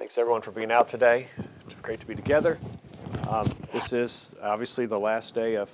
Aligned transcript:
Thanks 0.00 0.16
everyone 0.16 0.40
for 0.40 0.50
being 0.50 0.72
out 0.72 0.88
today. 0.88 1.26
It's 1.66 1.74
great 1.74 2.00
to 2.00 2.06
be 2.06 2.14
together. 2.14 2.58
Um, 3.28 3.52
this 3.70 3.92
is 3.92 4.34
obviously 4.42 4.86
the 4.86 4.98
last 4.98 5.34
day 5.34 5.56
of 5.56 5.70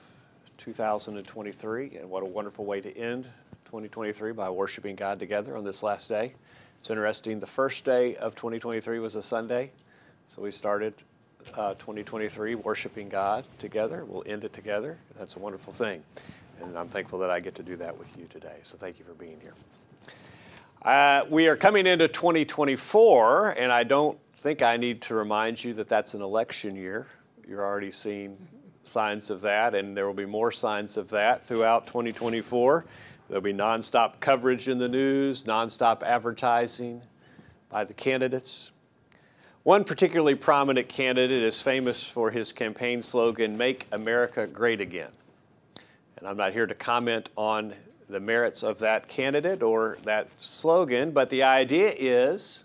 2023, 0.58 1.98
and 1.98 2.10
what 2.10 2.24
a 2.24 2.26
wonderful 2.26 2.64
way 2.64 2.80
to 2.80 2.92
end 2.98 3.28
2023 3.66 4.32
by 4.32 4.50
worshiping 4.50 4.96
God 4.96 5.20
together 5.20 5.56
on 5.56 5.62
this 5.62 5.80
last 5.80 6.08
day. 6.08 6.34
It's 6.80 6.90
interesting, 6.90 7.38
the 7.38 7.46
first 7.46 7.84
day 7.84 8.16
of 8.16 8.34
2023 8.34 8.98
was 8.98 9.14
a 9.14 9.22
Sunday, 9.22 9.70
so 10.26 10.42
we 10.42 10.50
started 10.50 10.94
uh, 11.54 11.74
2023 11.74 12.56
worshiping 12.56 13.08
God 13.08 13.44
together. 13.58 14.04
We'll 14.04 14.24
end 14.26 14.42
it 14.42 14.52
together. 14.52 14.98
That's 15.16 15.36
a 15.36 15.38
wonderful 15.38 15.72
thing, 15.72 16.02
and 16.60 16.76
I'm 16.76 16.88
thankful 16.88 17.20
that 17.20 17.30
I 17.30 17.38
get 17.38 17.54
to 17.54 17.62
do 17.62 17.76
that 17.76 17.96
with 17.96 18.18
you 18.18 18.26
today. 18.26 18.58
So 18.64 18.76
thank 18.76 18.98
you 18.98 19.04
for 19.04 19.14
being 19.14 19.38
here. 19.40 19.54
Uh, 20.82 21.24
we 21.30 21.48
are 21.48 21.56
coming 21.56 21.86
into 21.86 22.06
2024, 22.06 23.56
and 23.58 23.72
I 23.72 23.82
don't 23.82 24.18
think 24.34 24.62
I 24.62 24.76
need 24.76 25.02
to 25.02 25.14
remind 25.14 25.64
you 25.64 25.74
that 25.74 25.88
that's 25.88 26.14
an 26.14 26.22
election 26.22 26.76
year. 26.76 27.08
You're 27.48 27.64
already 27.64 27.90
seeing 27.90 28.36
signs 28.84 29.30
of 29.30 29.40
that, 29.40 29.74
and 29.74 29.96
there 29.96 30.06
will 30.06 30.14
be 30.14 30.26
more 30.26 30.52
signs 30.52 30.96
of 30.96 31.08
that 31.10 31.42
throughout 31.42 31.86
2024. 31.86 32.84
There'll 33.28 33.42
be 33.42 33.52
nonstop 33.52 34.20
coverage 34.20 34.68
in 34.68 34.78
the 34.78 34.88
news, 34.88 35.44
nonstop 35.44 36.04
advertising 36.04 37.02
by 37.68 37.84
the 37.84 37.94
candidates. 37.94 38.70
One 39.64 39.82
particularly 39.82 40.36
prominent 40.36 40.88
candidate 40.88 41.42
is 41.42 41.60
famous 41.60 42.04
for 42.04 42.30
his 42.30 42.52
campaign 42.52 43.02
slogan, 43.02 43.56
Make 43.56 43.88
America 43.90 44.46
Great 44.46 44.80
Again. 44.80 45.10
And 46.18 46.28
I'm 46.28 46.36
not 46.36 46.52
here 46.52 46.66
to 46.66 46.74
comment 46.74 47.30
on 47.36 47.74
the 48.08 48.20
merits 48.20 48.62
of 48.62 48.78
that 48.78 49.08
candidate 49.08 49.62
or 49.62 49.98
that 50.04 50.28
slogan, 50.36 51.10
but 51.10 51.28
the 51.30 51.42
idea 51.42 51.92
is 51.96 52.64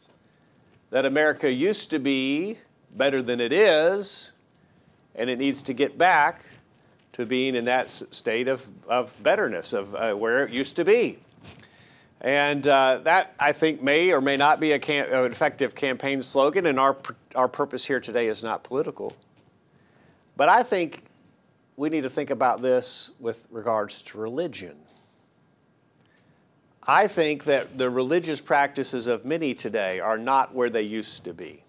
that 0.92 1.06
America 1.06 1.52
used 1.52 1.90
to 1.92 2.00
be 2.00 2.58
better 2.96 3.22
than 3.22 3.40
it 3.40 3.54
is, 3.54 4.34
and 5.16 5.30
it 5.30 5.40
needs 5.40 5.64
to 5.64 5.74
get 5.74 5.98
back 5.98 6.46
to 7.14 7.26
being 7.26 7.56
in 7.56 7.66
that 7.66 7.90
state 7.90 8.48
of, 8.48 8.68
of 8.88 9.16
betterness, 9.24 9.74
of 9.74 9.96
uh, 9.96 10.14
where 10.14 10.46
it 10.46 10.52
used 10.52 10.76
to 10.76 10.86
be. 10.86 11.18
And 12.22 12.68
uh, 12.68 13.00
that, 13.04 13.34
I 13.40 13.52
think, 13.52 13.82
may 13.82 14.12
or 14.12 14.22
may 14.22 14.38
not 14.38 14.60
be 14.60 14.78
cam- 14.78 15.12
an 15.12 15.32
effective 15.32 15.74
campaign 15.74 16.22
slogan, 16.22 16.68
and 16.68 16.80
our, 16.80 16.96
our 17.36 17.48
purpose 17.48 17.84
here 17.84 18.00
today 18.00 18.28
is 18.28 18.44
not 18.44 18.64
political. 18.64 19.16
But 20.38 20.48
I 20.48 20.62
think 20.62 21.04
we 21.78 21.90
need 21.90 22.02
to 22.02 22.10
think 22.10 22.30
about 22.30 22.62
this 22.62 23.12
with 23.20 23.48
regards 23.50 24.04
to 24.04 24.20
religion. 24.20 24.76
I 26.84 27.08
think 27.08 27.44
that 27.44 27.78
the 27.78 27.90
religious 27.90 28.42
practices 28.42 29.06
of 29.08 29.24
many 29.24 29.54
today 29.54 30.00
are 30.00 30.18
not 30.18 30.56
where 30.56 30.70
they 30.70 30.84
used 30.84 31.24
to 31.26 31.34
be. 31.34 31.64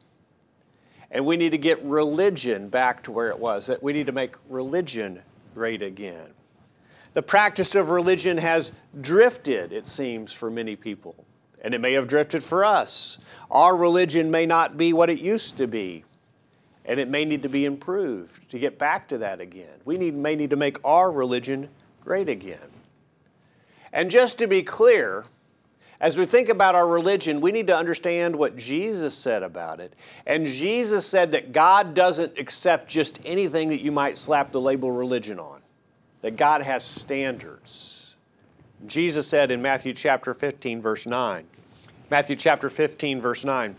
And 1.10 1.27
we 1.27 1.36
need 1.36 1.50
to 1.50 1.58
get 1.58 1.82
religion 1.84 2.69
back 2.69 3.02
to 3.04 3.12
where 3.12 3.28
it 3.28 3.38
was, 3.38 3.66
that 3.66 3.82
we 3.82 3.92
need 3.92 4.06
to 4.06 4.12
make 4.12 4.36
religion 4.48 5.22
great 5.54 5.82
again. 5.82 6.30
The 7.12 7.22
practice 7.22 7.74
of 7.74 7.91
religion 7.91 8.38
has 8.38 8.72
drifted, 8.98 9.72
it 9.72 9.86
seems, 9.86 10.32
for 10.32 10.50
many 10.50 10.77
people. 10.77 11.14
And 11.62 11.74
it 11.74 11.80
may 11.82 11.92
have 11.92 12.08
drifted 12.08 12.42
for 12.42 12.64
us. 12.64 13.19
Our 13.50 13.76
religion 13.76 14.30
may 14.30 14.47
not 14.47 14.78
be 14.78 14.94
what 14.94 15.10
it 15.10 15.19
used 15.19 15.58
to 15.58 15.66
be. 15.66 16.04
And 16.86 16.98
it 16.98 17.08
may 17.08 17.26
need 17.26 17.42
to 17.42 17.50
be 17.50 17.66
improved 17.66 18.50
to 18.50 18.58
get 18.58 18.78
back 18.78 19.08
to 19.08 19.19
that 19.19 19.41
again. 19.41 19.78
We 19.84 19.98
need, 19.98 20.14
may 20.14 20.34
need 20.34 20.50
to 20.50 20.56
make 20.56 20.78
our 20.84 21.12
religion 21.12 21.69
great 22.02 22.30
again. 22.30 22.58
And 23.92 24.10
just 24.10 24.38
to 24.38 24.46
be 24.46 24.62
clear, 24.62 25.26
as 26.02 26.16
we 26.16 26.26
think 26.26 26.48
about 26.48 26.74
our 26.74 26.88
religion, 26.88 27.40
we 27.40 27.52
need 27.52 27.68
to 27.68 27.76
understand 27.76 28.34
what 28.34 28.56
Jesus 28.56 29.14
said 29.14 29.44
about 29.44 29.78
it. 29.78 29.94
And 30.26 30.46
Jesus 30.46 31.06
said 31.06 31.30
that 31.32 31.52
God 31.52 31.94
doesn't 31.94 32.38
accept 32.38 32.88
just 32.88 33.20
anything 33.24 33.68
that 33.68 33.80
you 33.80 33.92
might 33.92 34.18
slap 34.18 34.50
the 34.50 34.60
label 34.60 34.90
religion 34.90 35.38
on, 35.38 35.60
that 36.22 36.36
God 36.36 36.62
has 36.62 36.82
standards. 36.82 38.16
Jesus 38.86 39.28
said 39.28 39.52
in 39.52 39.62
Matthew 39.62 39.92
chapter 39.92 40.34
15, 40.34 40.82
verse 40.82 41.06
9, 41.06 41.44
Matthew 42.10 42.34
chapter 42.34 42.69
15, 42.69 43.20
verse 43.20 43.44
9, 43.44 43.76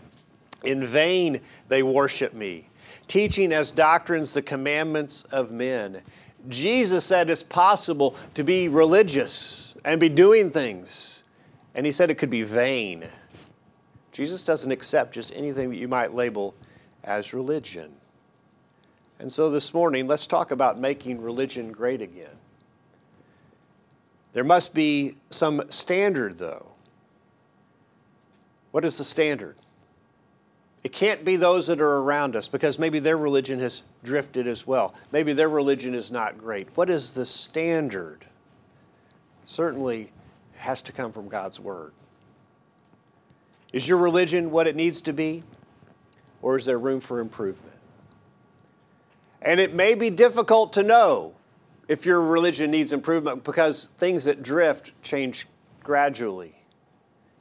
In 0.64 0.86
vain 0.86 1.40
they 1.68 1.82
worship 1.82 2.32
me, 2.32 2.68
teaching 3.06 3.52
as 3.52 3.70
doctrines 3.70 4.32
the 4.32 4.40
commandments 4.40 5.24
of 5.24 5.50
men. 5.50 6.00
Jesus 6.48 7.04
said 7.04 7.28
it's 7.28 7.42
possible 7.42 8.16
to 8.34 8.42
be 8.42 8.68
religious 8.68 9.63
and 9.84 10.00
be 10.00 10.08
doing 10.08 10.50
things. 10.50 11.24
And 11.74 11.84
he 11.84 11.92
said 11.92 12.10
it 12.10 12.16
could 12.16 12.30
be 12.30 12.42
vain. 12.42 13.06
Jesus 14.12 14.44
doesn't 14.44 14.70
accept 14.70 15.14
just 15.14 15.32
anything 15.34 15.70
that 15.70 15.76
you 15.76 15.88
might 15.88 16.14
label 16.14 16.54
as 17.02 17.34
religion. 17.34 17.92
And 19.18 19.32
so 19.32 19.50
this 19.50 19.74
morning, 19.74 20.06
let's 20.06 20.26
talk 20.26 20.50
about 20.50 20.78
making 20.78 21.20
religion 21.20 21.72
great 21.72 22.00
again. 22.00 22.36
There 24.32 24.44
must 24.44 24.74
be 24.74 25.16
some 25.30 25.62
standard, 25.70 26.38
though. 26.38 26.72
What 28.72 28.84
is 28.84 28.98
the 28.98 29.04
standard? 29.04 29.56
It 30.82 30.92
can't 30.92 31.24
be 31.24 31.36
those 31.36 31.68
that 31.68 31.80
are 31.80 31.98
around 31.98 32.36
us 32.36 32.48
because 32.48 32.78
maybe 32.78 32.98
their 32.98 33.16
religion 33.16 33.58
has 33.60 33.84
drifted 34.02 34.46
as 34.46 34.66
well. 34.66 34.94
Maybe 35.12 35.32
their 35.32 35.48
religion 35.48 35.94
is 35.94 36.12
not 36.12 36.36
great. 36.36 36.68
What 36.76 36.90
is 36.90 37.14
the 37.14 37.24
standard? 37.24 38.26
Certainly 39.44 40.10
has 40.56 40.82
to 40.82 40.92
come 40.92 41.12
from 41.12 41.28
God's 41.28 41.60
Word. 41.60 41.92
Is 43.72 43.88
your 43.88 43.98
religion 43.98 44.50
what 44.50 44.66
it 44.66 44.76
needs 44.76 45.00
to 45.02 45.12
be, 45.12 45.42
or 46.42 46.56
is 46.56 46.64
there 46.64 46.78
room 46.78 47.00
for 47.00 47.20
improvement? 47.20 47.76
And 49.42 49.60
it 49.60 49.74
may 49.74 49.94
be 49.94 50.10
difficult 50.10 50.72
to 50.74 50.82
know 50.82 51.34
if 51.88 52.06
your 52.06 52.20
religion 52.20 52.70
needs 52.70 52.92
improvement 52.92 53.44
because 53.44 53.86
things 53.98 54.24
that 54.24 54.42
drift 54.42 54.92
change 55.02 55.46
gradually. 55.82 56.54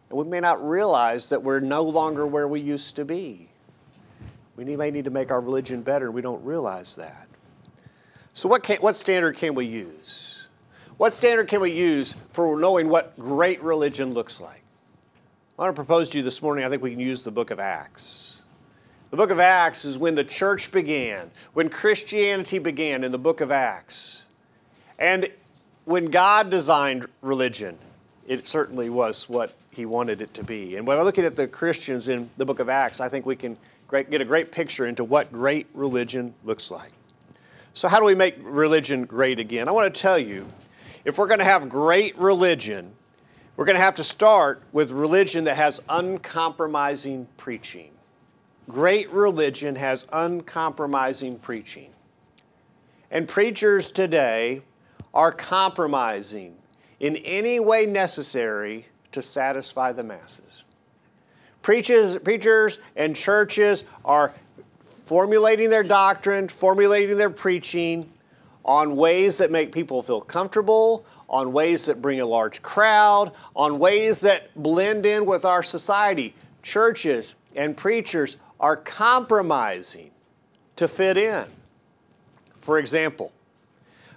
And 0.10 0.18
we 0.18 0.26
may 0.26 0.40
not 0.40 0.68
realize 0.68 1.30
that 1.30 1.42
we're 1.42 1.62
no 1.62 1.84
longer 1.84 2.28
where 2.28 2.48
we 2.48 2.60
used 2.60 2.96
to 2.98 3.06
be. 3.06 3.50
We 4.56 4.66
may 4.76 4.92
need 4.92 5.06
to 5.06 5.12
make 5.12 5.32
our 5.32 5.42
religion 5.42 5.82
better, 5.82 6.06
and 6.06 6.14
we 6.14 6.22
don't 6.22 6.44
realize 6.44 6.96
that. 6.98 7.28
So, 8.34 8.50
what, 8.50 8.64
can, 8.64 8.78
what 8.78 8.96
standard 8.96 9.38
can 9.38 9.56
we 9.56 9.66
use? 9.66 10.33
What 10.98 11.14
standard 11.14 11.48
can 11.48 11.62
we 11.62 11.72
use 11.72 12.16
for 12.30 12.60
knowing 12.60 12.88
what 12.88 13.18
great 13.18 13.62
religion 13.64 14.14
looks 14.14 14.40
like? 14.40 14.62
I 15.58 15.64
want 15.64 15.76
to 15.76 15.80
propose 15.80 16.10
to 16.12 16.18
you 16.20 16.24
this 16.24 16.42
morning, 16.42 16.66
I 16.66 16.70
think 16.70 16.82
we 16.82 16.92
can 16.92 17.00
use 17.00 17.24
the 17.24 17.32
book 17.32 17.52
of 17.52 17.60
Acts. 17.60 18.44
The 19.12 19.18
book 19.18 19.30
of 19.30 19.40
Acts 19.40 19.86
is 19.86 19.98
when 19.98 20.16
the 20.16 20.24
church 20.24 20.72
began, 20.72 21.32
when 21.54 21.70
Christianity 21.70 22.60
began 22.60 23.04
in 23.04 23.12
the 23.12 23.18
book 23.18 23.42
of 23.42 23.52
Acts. 23.52 24.26
And 25.00 25.30
when 25.86 26.06
God 26.06 26.50
designed 26.50 27.08
religion, 27.22 27.78
it 28.28 28.48
certainly 28.48 28.90
was 28.90 29.28
what 29.28 29.54
he 29.72 29.86
wanted 29.86 30.22
it 30.22 30.34
to 30.36 30.44
be. 30.44 30.76
And 30.76 30.88
when 30.88 30.98
I'm 30.98 31.06
looking 31.06 31.26
at 31.26 31.36
the 31.36 31.48
Christians 31.48 32.08
in 32.08 32.30
the 32.38 32.46
book 32.46 32.60
of 32.60 32.70
Acts, 32.70 33.02
I 33.02 33.10
think 33.10 33.26
we 33.26 33.36
can 33.36 33.58
get 33.92 34.22
a 34.22 34.26
great 34.26 34.52
picture 34.52 34.86
into 34.88 35.04
what 35.04 35.32
great 35.32 35.68
religion 35.74 36.34
looks 36.44 36.72
like. 36.72 36.92
So, 37.74 37.88
how 37.88 38.00
do 38.00 38.06
we 38.06 38.16
make 38.16 38.36
religion 38.40 39.06
great 39.06 39.40
again? 39.40 39.68
I 39.68 39.72
want 39.72 39.94
to 39.94 40.02
tell 40.02 40.18
you 40.18 40.48
if 41.06 41.18
we're 41.18 41.28
going 41.28 41.40
to 41.40 41.46
have 41.46 41.70
great 41.70 42.18
religion, 42.18 42.94
we're 43.56 43.66
going 43.66 43.76
to 43.76 43.82
have 43.82 43.98
to 43.98 44.04
start 44.04 44.64
with 44.72 44.92
religion 44.92 45.44
that 45.44 45.58
has 45.58 45.82
uncompromising 45.90 47.28
preaching. 47.38 47.92
Great 48.70 49.12
religion 49.12 49.76
has 49.76 50.06
uncompromising 50.12 51.38
preaching. 51.40 51.92
And 53.12 53.28
preachers 53.28 53.90
today 53.90 54.62
are 55.14 55.32
compromising 55.32 56.56
in 57.00 57.18
any 57.18 57.60
way 57.60 57.86
necessary 57.86 58.88
to 59.12 59.22
satisfy 59.22 59.92
the 59.92 60.04
masses. 60.04 60.66
Preachers, 61.62 62.18
preachers 62.18 62.80
and 62.96 63.16
churches 63.16 63.84
are 64.04 64.34
formulating 65.04 65.70
their 65.70 65.84
doctrine, 65.84 66.48
formulating 66.48 67.18
their 67.18 67.30
preaching 67.30 68.10
on 68.66 68.96
ways 68.96 69.38
that 69.40 69.52
make 69.52 69.72
people 69.72 70.02
feel 70.02 70.22
comfortable, 70.22 71.06
on 71.30 71.52
ways 71.52 71.86
that 71.86 72.02
bring 72.02 72.22
a 72.22 72.26
large 72.26 72.62
crowd, 72.62 73.32
on 73.56 73.80
ways 73.80 74.22
that 74.22 74.50
blend 74.56 75.06
in 75.06 75.26
with 75.26 75.46
our 75.46 75.64
society. 75.64 76.34
Churches 76.62 77.36
and 77.56 77.76
preachers 77.76 78.38
are 78.60 78.78
compromising 78.78 80.12
to 80.76 80.88
fit 80.88 81.18
in. 81.18 81.46
For 82.56 82.80
example, 82.80 83.34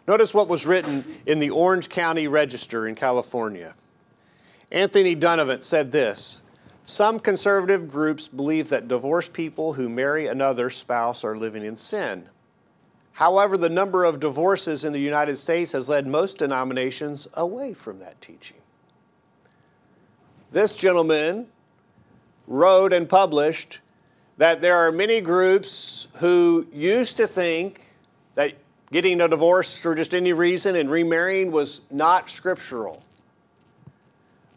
notice 0.06 0.32
what 0.32 0.46
was 0.46 0.66
written 0.66 1.04
in 1.26 1.40
the 1.40 1.50
Orange 1.50 1.88
County 1.88 2.28
Register 2.28 2.86
in 2.86 2.94
California. 2.94 3.74
Anthony 4.70 5.14
Donovan 5.14 5.60
said 5.60 5.90
this 5.90 6.42
Some 6.84 7.18
conservative 7.18 7.90
groups 7.90 8.28
believe 8.28 8.68
that 8.68 8.88
divorced 8.88 9.32
people 9.32 9.72
who 9.72 9.88
marry 9.88 10.28
another 10.28 10.70
spouse 10.70 11.24
are 11.24 11.36
living 11.36 11.64
in 11.64 11.74
sin. 11.74 12.28
However, 13.16 13.56
the 13.56 13.70
number 13.70 14.04
of 14.04 14.20
divorces 14.20 14.84
in 14.84 14.92
the 14.92 15.00
United 15.00 15.38
States 15.38 15.72
has 15.72 15.88
led 15.88 16.06
most 16.06 16.36
denominations 16.36 17.26
away 17.32 17.72
from 17.72 17.98
that 18.00 18.20
teaching. 18.20 18.58
This 20.52 20.76
gentleman 20.76 21.46
wrote 22.46 22.92
and 22.92 23.08
published 23.08 23.80
that 24.36 24.60
there 24.60 24.76
are 24.76 24.92
many 24.92 25.22
groups 25.22 26.08
who 26.16 26.66
used 26.70 27.16
to 27.16 27.26
think 27.26 27.80
that 28.34 28.52
getting 28.92 29.22
a 29.22 29.28
divorce 29.28 29.78
for 29.78 29.94
just 29.94 30.14
any 30.14 30.34
reason 30.34 30.76
and 30.76 30.90
remarrying 30.90 31.50
was 31.50 31.80
not 31.90 32.28
scriptural. 32.28 33.02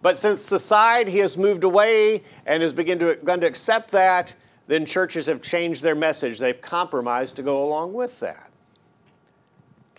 But 0.02 0.18
since 0.18 0.42
society 0.42 1.18
has 1.20 1.38
moved 1.38 1.64
away 1.64 2.24
and 2.46 2.62
has 2.62 2.74
begun 2.74 3.00
to, 3.00 3.16
begun 3.16 3.40
to 3.40 3.48
accept 3.48 3.92
that, 3.92 4.36
then 4.68 4.86
churches 4.86 5.28
have 5.28 5.42
changed 5.42 5.82
their 5.82 5.96
message. 5.96 6.40
They've 6.40 6.60
compromised 6.60 7.38
to 7.38 7.42
go 7.42 7.64
along 7.64 7.94
with 7.94 8.20
that. 8.20 8.49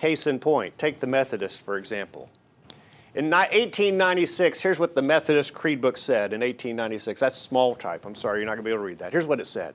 Case 0.01 0.27
in 0.27 0.39
point, 0.39 0.79
take 0.79 0.99
the 0.99 1.07
Methodists, 1.07 1.61
for 1.61 1.77
example. 1.77 2.31
In 3.15 3.29
1896, 3.29 4.63
here's 4.63 4.79
what 4.79 4.95
the 4.95 5.03
Methodist 5.03 5.53
Creed 5.53 5.83
book 5.83 5.99
said 5.99 6.33
in 6.33 6.41
1896. 6.41 7.21
That's 7.21 7.37
small 7.37 7.75
type. 7.75 8.07
I'm 8.07 8.15
sorry, 8.15 8.39
you're 8.39 8.47
not 8.47 8.53
going 8.53 8.65
to 8.65 8.69
be 8.69 8.71
able 8.71 8.81
to 8.81 8.87
read 8.87 9.01
that. 9.01 9.13
Here's 9.13 9.27
what 9.27 9.41
it 9.41 9.47
said 9.47 9.75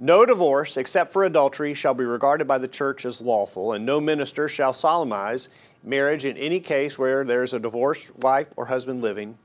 No 0.00 0.26
divorce, 0.26 0.76
except 0.76 1.12
for 1.12 1.22
adultery, 1.22 1.72
shall 1.72 1.94
be 1.94 2.04
regarded 2.04 2.48
by 2.48 2.58
the 2.58 2.66
church 2.66 3.06
as 3.06 3.20
lawful, 3.20 3.72
and 3.72 3.86
no 3.86 4.00
minister 4.00 4.48
shall 4.48 4.72
solemnize 4.72 5.48
marriage 5.84 6.24
in 6.24 6.36
any 6.36 6.58
case 6.58 6.98
where 6.98 7.24
there 7.24 7.44
is 7.44 7.52
a 7.52 7.60
divorced 7.60 8.10
wife 8.16 8.52
or 8.56 8.66
husband 8.66 9.02
living. 9.02 9.38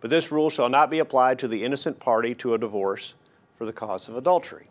But 0.00 0.10
this 0.10 0.30
rule 0.30 0.50
shall 0.50 0.68
not 0.68 0.88
be 0.88 1.00
applied 1.00 1.40
to 1.40 1.48
the 1.48 1.64
innocent 1.64 1.98
party 1.98 2.32
to 2.36 2.54
a 2.54 2.58
divorce 2.58 3.14
for 3.56 3.66
the 3.66 3.72
cause 3.72 4.08
of 4.08 4.16
adultery. 4.16 4.68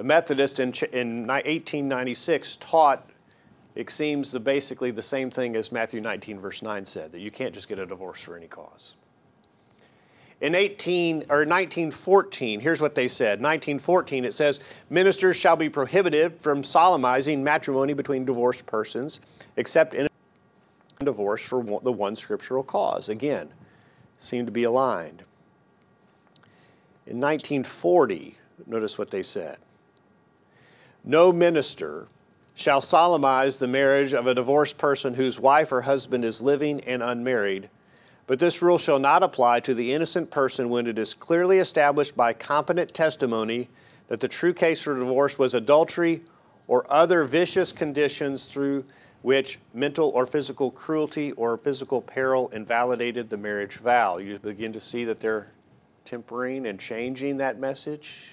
The 0.00 0.04
Methodist 0.04 0.60
in, 0.60 0.72
in 0.94 1.26
1896 1.26 2.56
taught 2.56 3.06
it 3.74 3.90
seems 3.90 4.32
the, 4.32 4.40
basically 4.40 4.90
the 4.90 5.02
same 5.02 5.30
thing 5.30 5.54
as 5.56 5.70
Matthew 5.70 6.00
19, 6.00 6.40
verse 6.40 6.62
9 6.62 6.86
said, 6.86 7.12
that 7.12 7.20
you 7.20 7.30
can't 7.30 7.52
just 7.52 7.68
get 7.68 7.78
a 7.78 7.84
divorce 7.84 8.22
for 8.22 8.34
any 8.34 8.46
cause. 8.46 8.94
In 10.40 10.54
18 10.54 11.24
or 11.28 11.44
1914, 11.44 12.60
here's 12.60 12.80
what 12.80 12.94
they 12.94 13.08
said. 13.08 13.42
1914, 13.42 14.24
it 14.24 14.32
says, 14.32 14.60
ministers 14.88 15.36
shall 15.36 15.56
be 15.56 15.68
prohibited 15.68 16.40
from 16.40 16.64
solemnizing 16.64 17.44
matrimony 17.44 17.92
between 17.92 18.24
divorced 18.24 18.64
persons, 18.64 19.20
except 19.58 19.92
in 19.92 20.08
divorce 21.00 21.46
for 21.46 21.62
the 21.82 21.92
one 21.92 22.16
scriptural 22.16 22.62
cause. 22.62 23.10
Again, 23.10 23.50
seem 24.16 24.46
to 24.46 24.50
be 24.50 24.62
aligned. 24.62 25.24
In 27.06 27.20
1940, 27.20 28.36
notice 28.66 28.96
what 28.96 29.10
they 29.10 29.22
said. 29.22 29.58
No 31.04 31.32
minister 31.32 32.08
shall 32.54 32.80
solemnize 32.80 33.58
the 33.58 33.66
marriage 33.66 34.12
of 34.12 34.26
a 34.26 34.34
divorced 34.34 34.76
person 34.76 35.14
whose 35.14 35.40
wife 35.40 35.72
or 35.72 35.82
husband 35.82 36.24
is 36.24 36.42
living 36.42 36.80
and 36.82 37.02
unmarried. 37.02 37.70
But 38.26 38.38
this 38.38 38.62
rule 38.62 38.78
shall 38.78 38.98
not 38.98 39.22
apply 39.22 39.60
to 39.60 39.74
the 39.74 39.92
innocent 39.92 40.30
person 40.30 40.68
when 40.68 40.86
it 40.86 40.98
is 40.98 41.14
clearly 41.14 41.58
established 41.58 42.16
by 42.16 42.32
competent 42.32 42.92
testimony 42.94 43.68
that 44.08 44.20
the 44.20 44.28
true 44.28 44.52
case 44.52 44.82
for 44.82 44.94
divorce 44.94 45.38
was 45.38 45.54
adultery 45.54 46.22
or 46.68 46.84
other 46.92 47.24
vicious 47.24 47.72
conditions 47.72 48.44
through 48.44 48.84
which 49.22 49.58
mental 49.74 50.10
or 50.10 50.26
physical 50.26 50.70
cruelty 50.70 51.32
or 51.32 51.56
physical 51.56 52.00
peril 52.00 52.48
invalidated 52.48 53.30
the 53.30 53.36
marriage 53.36 53.78
vow. 53.78 54.18
You 54.18 54.38
begin 54.38 54.72
to 54.74 54.80
see 54.80 55.04
that 55.04 55.20
they're 55.20 55.50
tempering 56.04 56.66
and 56.66 56.78
changing 56.78 57.38
that 57.38 57.58
message. 57.58 58.32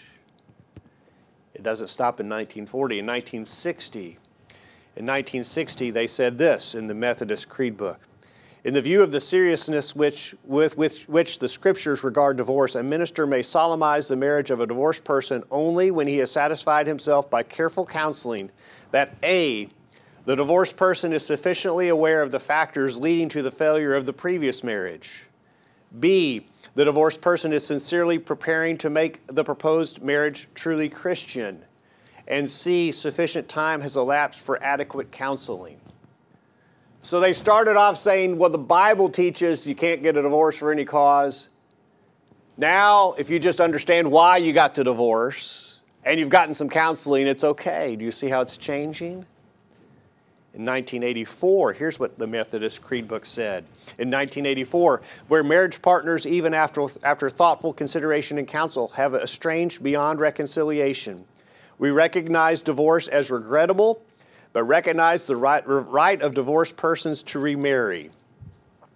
It 1.58 1.64
doesn't 1.64 1.88
stop 1.88 2.20
in 2.20 2.30
1940. 2.30 3.00
In 3.00 3.06
1960, 3.08 4.00
in 4.00 5.06
1960, 5.06 5.90
they 5.90 6.06
said 6.06 6.38
this 6.38 6.76
in 6.76 6.86
the 6.86 6.94
Methodist 6.94 7.50
Creed 7.50 7.76
book. 7.76 8.00
In 8.64 8.76
the 8.76 8.82
view 8.82 9.02
of 9.02 9.10
the 9.10 9.20
seriousness 9.20 9.96
which, 9.96 10.36
with, 10.44 10.78
with 10.78 11.10
which 11.10 11.40
the 11.40 11.48
scriptures 11.48 12.04
regard 12.04 12.38
divorce, 12.38 12.76
a 12.76 12.84
minister 12.84 13.26
may 13.26 13.42
solemnize 13.42 14.08
the 14.08 14.16
marriage 14.16 14.52
of 14.52 14.62
a 14.62 14.68
divorced 14.68 15.04
person 15.04 15.44
only 15.50 15.90
when 15.90 16.06
he 16.06 16.18
has 16.18 16.30
satisfied 16.30 16.86
himself 16.86 17.28
by 17.28 17.42
careful 17.42 17.88
counseling 17.88 18.52
that 18.92 19.16
A, 19.24 19.68
the 20.26 20.36
divorced 20.36 20.78
person 20.78 21.12
is 21.12 21.26
sufficiently 21.26 21.88
aware 21.88 22.22
of 22.22 22.32
the 22.32 22.40
factors 22.40 23.00
leading 23.00 23.30
to 23.30 23.42
the 23.42 23.50
failure 23.52 23.96
of 23.96 24.06
the 24.06 24.14
previous 24.14 24.64
marriage, 24.64 25.26
B, 26.00 26.46
the 26.78 26.86
divorced 26.86 27.22
person 27.22 27.54
is 27.54 27.66
sincerely 27.66 28.20
preparing 28.20 28.78
to 28.78 28.88
make 28.88 29.26
the 29.26 29.44
proposed 29.44 30.04
marriage 30.04 30.48
truly 30.54 30.88
Christian. 30.88 31.66
And 32.28 32.52
C, 32.52 32.92
sufficient 32.92 33.50
time 33.50 33.82
has 33.82 33.98
elapsed 33.98 34.42
for 34.42 34.62
adequate 34.62 35.12
counseling. 35.12 35.82
So 37.00 37.20
they 37.20 37.34
started 37.34 37.78
off 37.78 37.98
saying, 37.98 38.38
well, 38.38 38.52
the 38.52 38.60
Bible 38.60 39.10
teaches 39.10 39.66
you 39.66 39.74
can't 39.74 40.04
get 40.04 40.18
a 40.18 40.22
divorce 40.22 40.60
for 40.60 40.72
any 40.72 40.86
cause. 40.86 41.50
Now, 42.58 43.16
if 43.18 43.32
you 43.32 43.40
just 43.40 43.60
understand 43.60 44.12
why 44.12 44.38
you 44.38 44.54
got 44.54 44.76
the 44.76 44.84
divorce 44.84 45.82
and 46.04 46.20
you've 46.20 46.30
gotten 46.30 46.54
some 46.54 46.70
counseling, 46.70 47.26
it's 47.26 47.44
okay. 47.44 47.96
Do 47.96 48.06
you 48.06 48.12
see 48.12 48.28
how 48.28 48.42
it's 48.42 48.56
changing? 48.56 49.26
In 50.58 50.66
1984, 50.66 51.74
here's 51.74 52.00
what 52.00 52.18
the 52.18 52.26
Methodist 52.26 52.82
Creed 52.82 53.08
book 53.08 53.28
said. 53.28 53.64
In 54.00 54.10
1984, 54.10 55.04
where 55.28 55.44
marriage 55.44 55.84
partners, 55.84 56.26
even 56.26 56.56
after, 56.56 56.82
after 57.04 57.30
thoughtful 57.30 57.74
consideration 57.74 58.40
and 58.40 58.48
counsel, 58.48 58.88
have 58.96 59.14
estranged 59.14 59.84
beyond 59.84 60.20
reconciliation, 60.20 61.26
we 61.78 61.92
recognize 61.92 62.64
divorce 62.64 63.08
as 63.08 63.30
regrettable, 63.30 64.02
but 64.52 64.64
recognize 64.64 65.28
the 65.28 65.36
right, 65.36 65.62
right 65.68 66.20
of 66.24 66.34
divorced 66.34 66.76
persons 66.76 67.22
to 67.22 67.38
remarry. 67.38 68.10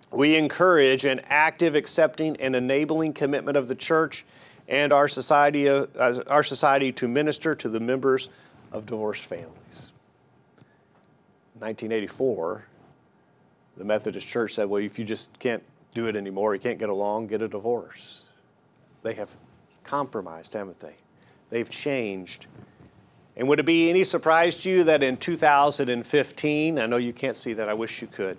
We 0.10 0.38
encourage 0.38 1.06
an 1.06 1.22
active, 1.26 1.76
accepting, 1.76 2.38
and 2.38 2.56
enabling 2.56 3.14
commitment 3.14 3.56
of 3.56 3.68
the 3.68 3.76
church 3.76 4.26
and 4.68 4.92
our 4.92 5.08
society, 5.08 5.70
uh, 5.70 5.86
our 6.26 6.42
society 6.42 6.92
to 6.94 7.08
minister 7.08 7.54
to 7.54 7.70
the 7.70 7.80
members 7.80 8.30
of 8.72 8.88
divorced 8.88 9.26
families. 9.28 9.91
1984, 11.62 12.66
the 13.78 13.86
Methodist 13.86 14.28
Church 14.28 14.56
said, 14.56 14.68
well, 14.68 14.82
if 14.82 14.98
you 14.98 15.06
just 15.06 15.38
can't 15.40 15.64
do 15.94 16.08
it 16.08 16.16
anymore, 16.16 16.56
you 16.56 16.60
can't 16.60 16.80
get 16.80 16.90
along, 16.90 17.28
get 17.28 17.42
a 17.42 17.48
divorce. 17.48 18.32
They 19.04 19.14
have 19.14 19.36
compromised, 19.84 20.54
haven't 20.54 20.80
they? 20.80 20.96
They've 21.50 21.70
changed. 21.70 22.48
And 23.38 23.48
would 23.48 23.60
it 23.60 23.66
be 23.66 23.90
any 23.90 24.04
surprise 24.04 24.62
to 24.64 24.70
you 24.70 24.84
that 24.86 25.04
in 25.04 25.18
2015, 25.18 26.80
I 26.80 26.86
know 26.86 26.98
you 26.98 27.14
can't 27.14 27.38
see 27.38 27.54
that, 27.54 27.70
I 27.70 27.74
wish 27.74 28.02
you 28.02 28.08
could, 28.08 28.38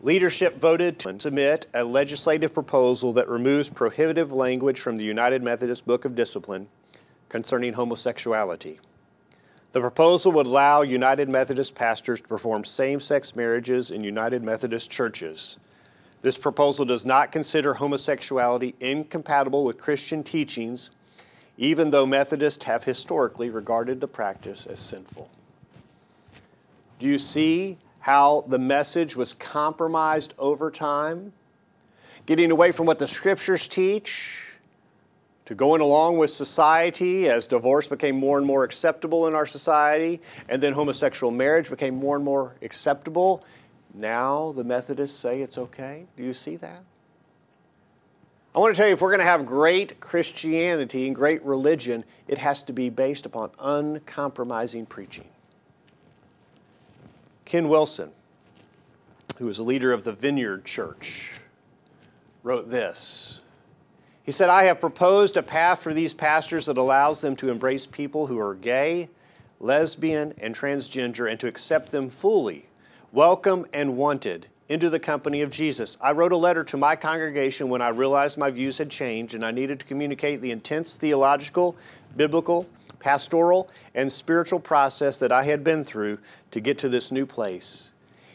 leadership 0.00 0.58
voted 0.58 0.98
to 1.00 1.18
submit 1.20 1.66
a 1.74 1.84
legislative 1.84 2.54
proposal 2.54 3.12
that 3.12 3.28
removes 3.28 3.68
prohibitive 3.68 4.32
language 4.32 4.80
from 4.80 4.96
the 4.96 5.04
United 5.04 5.42
Methodist 5.42 5.86
Book 5.86 6.04
of 6.04 6.14
Discipline 6.14 6.68
concerning 7.28 7.74
homosexuality. 7.74 8.80
The 9.72 9.80
proposal 9.80 10.32
would 10.32 10.46
allow 10.46 10.82
United 10.82 11.28
Methodist 11.28 11.76
pastors 11.76 12.20
to 12.20 12.26
perform 12.26 12.64
same 12.64 12.98
sex 12.98 13.36
marriages 13.36 13.92
in 13.92 14.02
United 14.02 14.42
Methodist 14.42 14.90
churches. 14.90 15.58
This 16.22 16.36
proposal 16.36 16.84
does 16.84 17.06
not 17.06 17.30
consider 17.30 17.74
homosexuality 17.74 18.74
incompatible 18.80 19.64
with 19.64 19.78
Christian 19.78 20.24
teachings, 20.24 20.90
even 21.56 21.90
though 21.90 22.04
Methodists 22.04 22.64
have 22.64 22.82
historically 22.82 23.48
regarded 23.48 24.00
the 24.00 24.08
practice 24.08 24.66
as 24.66 24.80
sinful. 24.80 25.30
Do 26.98 27.06
you 27.06 27.16
see 27.16 27.78
how 28.00 28.44
the 28.48 28.58
message 28.58 29.14
was 29.14 29.32
compromised 29.34 30.34
over 30.36 30.70
time? 30.70 31.32
Getting 32.26 32.50
away 32.50 32.72
from 32.72 32.86
what 32.86 32.98
the 32.98 33.06
scriptures 33.06 33.68
teach 33.68 34.49
to 35.50 35.56
going 35.56 35.80
along 35.80 36.16
with 36.16 36.30
society 36.30 37.28
as 37.28 37.48
divorce 37.48 37.88
became 37.88 38.14
more 38.14 38.38
and 38.38 38.46
more 38.46 38.62
acceptable 38.62 39.26
in 39.26 39.34
our 39.34 39.46
society, 39.46 40.20
and 40.48 40.62
then 40.62 40.72
homosexual 40.72 41.32
marriage 41.32 41.68
became 41.68 41.96
more 41.96 42.14
and 42.14 42.24
more 42.24 42.54
acceptable. 42.62 43.44
Now 43.92 44.52
the 44.52 44.62
Methodists 44.62 45.18
say 45.18 45.42
it's 45.42 45.58
okay. 45.58 46.06
Do 46.16 46.22
you 46.22 46.34
see 46.34 46.54
that? 46.54 46.84
I 48.54 48.60
want 48.60 48.76
to 48.76 48.78
tell 48.80 48.86
you 48.86 48.94
if 48.94 49.02
we're 49.02 49.10
going 49.10 49.18
to 49.18 49.24
have 49.24 49.44
great 49.44 49.98
Christianity 49.98 51.08
and 51.08 51.16
great 51.16 51.42
religion, 51.44 52.04
it 52.28 52.38
has 52.38 52.62
to 52.62 52.72
be 52.72 52.88
based 52.88 53.26
upon 53.26 53.50
uncompromising 53.58 54.86
preaching. 54.86 55.26
Ken 57.44 57.68
Wilson, 57.68 58.12
who 59.38 59.46
was 59.46 59.58
a 59.58 59.64
leader 59.64 59.92
of 59.92 60.04
the 60.04 60.12
Vineyard 60.12 60.64
Church, 60.64 61.40
wrote 62.44 62.70
this 62.70 63.39
he 64.22 64.32
said, 64.32 64.50
I 64.50 64.64
have 64.64 64.80
proposed 64.80 65.36
a 65.36 65.42
path 65.42 65.82
for 65.82 65.94
these 65.94 66.14
pastors 66.14 66.66
that 66.66 66.78
allows 66.78 67.20
them 67.20 67.36
to 67.36 67.50
embrace 67.50 67.86
people 67.86 68.26
who 68.26 68.38
are 68.38 68.54
gay, 68.54 69.08
lesbian, 69.58 70.34
and 70.38 70.54
transgender 70.54 71.30
and 71.30 71.40
to 71.40 71.46
accept 71.46 71.90
them 71.90 72.08
fully, 72.08 72.66
welcome 73.12 73.66
and 73.72 73.96
wanted 73.96 74.48
into 74.68 74.88
the 74.88 75.00
company 75.00 75.42
of 75.42 75.50
Jesus. 75.50 75.98
I 76.00 76.12
wrote 76.12 76.30
a 76.30 76.36
letter 76.36 76.62
to 76.64 76.76
my 76.76 76.94
congregation 76.94 77.68
when 77.68 77.82
I 77.82 77.88
realized 77.88 78.38
my 78.38 78.50
views 78.50 78.78
had 78.78 78.88
changed 78.88 79.34
and 79.34 79.44
I 79.44 79.50
needed 79.50 79.80
to 79.80 79.86
communicate 79.86 80.40
the 80.40 80.52
intense 80.52 80.94
theological, 80.94 81.76
biblical, 82.16 82.68
pastoral, 83.00 83.68
and 83.94 84.12
spiritual 84.12 84.60
process 84.60 85.18
that 85.18 85.32
I 85.32 85.42
had 85.42 85.64
been 85.64 85.82
through 85.82 86.18
to 86.52 86.60
get 86.60 86.78
to 86.78 86.88
this 86.88 87.10
new 87.10 87.26
place. 87.26 87.90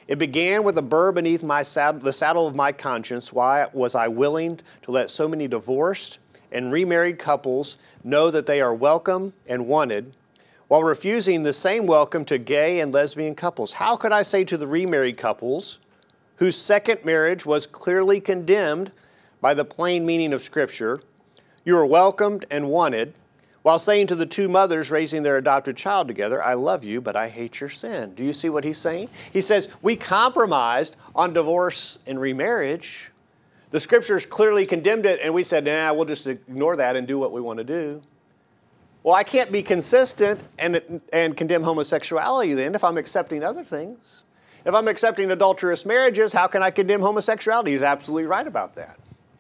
It 0.07 0.19
began 0.19 0.63
with 0.63 0.77
a 0.77 0.83
burr 0.83 1.11
beneath 1.11 1.41
my 1.41 1.63
saddle, 1.63 2.01
the 2.01 2.13
saddle 2.13 2.47
of 2.47 2.55
my 2.55 2.71
conscience. 2.71 3.33
Why 3.33 3.67
was 3.73 3.95
I 3.95 4.07
willing 4.07 4.59
to 4.83 4.91
let 4.91 5.09
so 5.09 5.27
many 5.27 5.47
divorced 5.47 6.19
and 6.51 6.71
remarried 6.71 7.17
couples 7.17 7.77
know 8.03 8.29
that 8.29 8.45
they 8.45 8.61
are 8.61 8.73
welcome 8.73 9.33
and 9.47 9.67
wanted, 9.67 10.13
while 10.67 10.83
refusing 10.83 11.41
the 11.41 11.53
same 11.53 11.87
welcome 11.87 12.23
to 12.25 12.37
gay 12.37 12.79
and 12.79 12.93
lesbian 12.93 13.33
couples. 13.33 13.73
How 13.73 13.95
could 13.95 14.11
I 14.11 14.21
say 14.21 14.43
to 14.45 14.57
the 14.57 14.67
remarried 14.67 15.17
couples, 15.17 15.79
whose 16.35 16.55
second 16.55 17.03
marriage 17.03 17.45
was 17.45 17.65
clearly 17.65 18.19
condemned 18.19 18.91
by 19.41 19.53
the 19.53 19.65
plain 19.65 20.05
meaning 20.05 20.33
of 20.33 20.41
Scripture, 20.41 21.01
you 21.63 21.75
are 21.77 21.85
welcomed 21.85 22.45
and 22.51 22.69
wanted, 22.69 23.13
while 23.65 23.79
saying 23.79 24.05
to 24.05 24.15
the 24.15 24.27
two 24.27 24.47
mothers 24.47 24.91
raising 24.91 25.23
their 25.23 25.37
adopted 25.37 25.75
child 25.75 26.07
together, 26.07 26.39
I 26.43 26.53
love 26.53 26.83
you, 26.83 27.01
but 27.01 27.15
I 27.15 27.29
hate 27.29 27.59
your 27.59 27.69
sin. 27.71 28.13
Do 28.13 28.23
you 28.23 28.31
see 28.31 28.47
what 28.47 28.63
he's 28.63 28.77
saying? 28.77 29.09
He 29.33 29.41
says, 29.41 29.69
We 29.81 29.95
compromised 29.95 30.97
on 31.15 31.33
divorce 31.33 31.97
and 32.05 32.21
remarriage. 32.21 33.09
The 33.71 33.79
scriptures 33.79 34.23
clearly 34.23 34.67
condemned 34.67 35.07
it, 35.07 35.19
and 35.19 35.33
we 35.33 35.41
said, 35.41 35.65
Nah, 35.65 35.91
we'll 35.93 36.05
just 36.05 36.27
ignore 36.27 36.75
that 36.75 36.95
and 36.95 37.07
do 37.07 37.17
what 37.17 37.31
we 37.31 37.41
want 37.41 37.57
to 37.57 37.63
do. 37.63 38.03
Well, 39.01 39.15
I 39.15 39.23
can't 39.23 39.51
be 39.51 39.63
consistent 39.63 40.43
and, 40.59 41.01
and 41.11 41.35
condemn 41.35 41.63
homosexuality 41.63 42.53
then 42.53 42.75
if 42.75 42.83
I'm 42.83 42.99
accepting 42.99 43.43
other 43.43 43.63
things. 43.63 44.25
If 44.63 44.75
I'm 44.75 44.87
accepting 44.87 45.31
adulterous 45.31 45.87
marriages, 45.87 46.33
how 46.33 46.45
can 46.45 46.61
I 46.61 46.69
condemn 46.69 47.01
homosexuality? 47.01 47.71
He's 47.71 47.81
absolutely 47.81 48.27
right 48.27 48.45
about 48.45 48.75
that. 48.75 48.99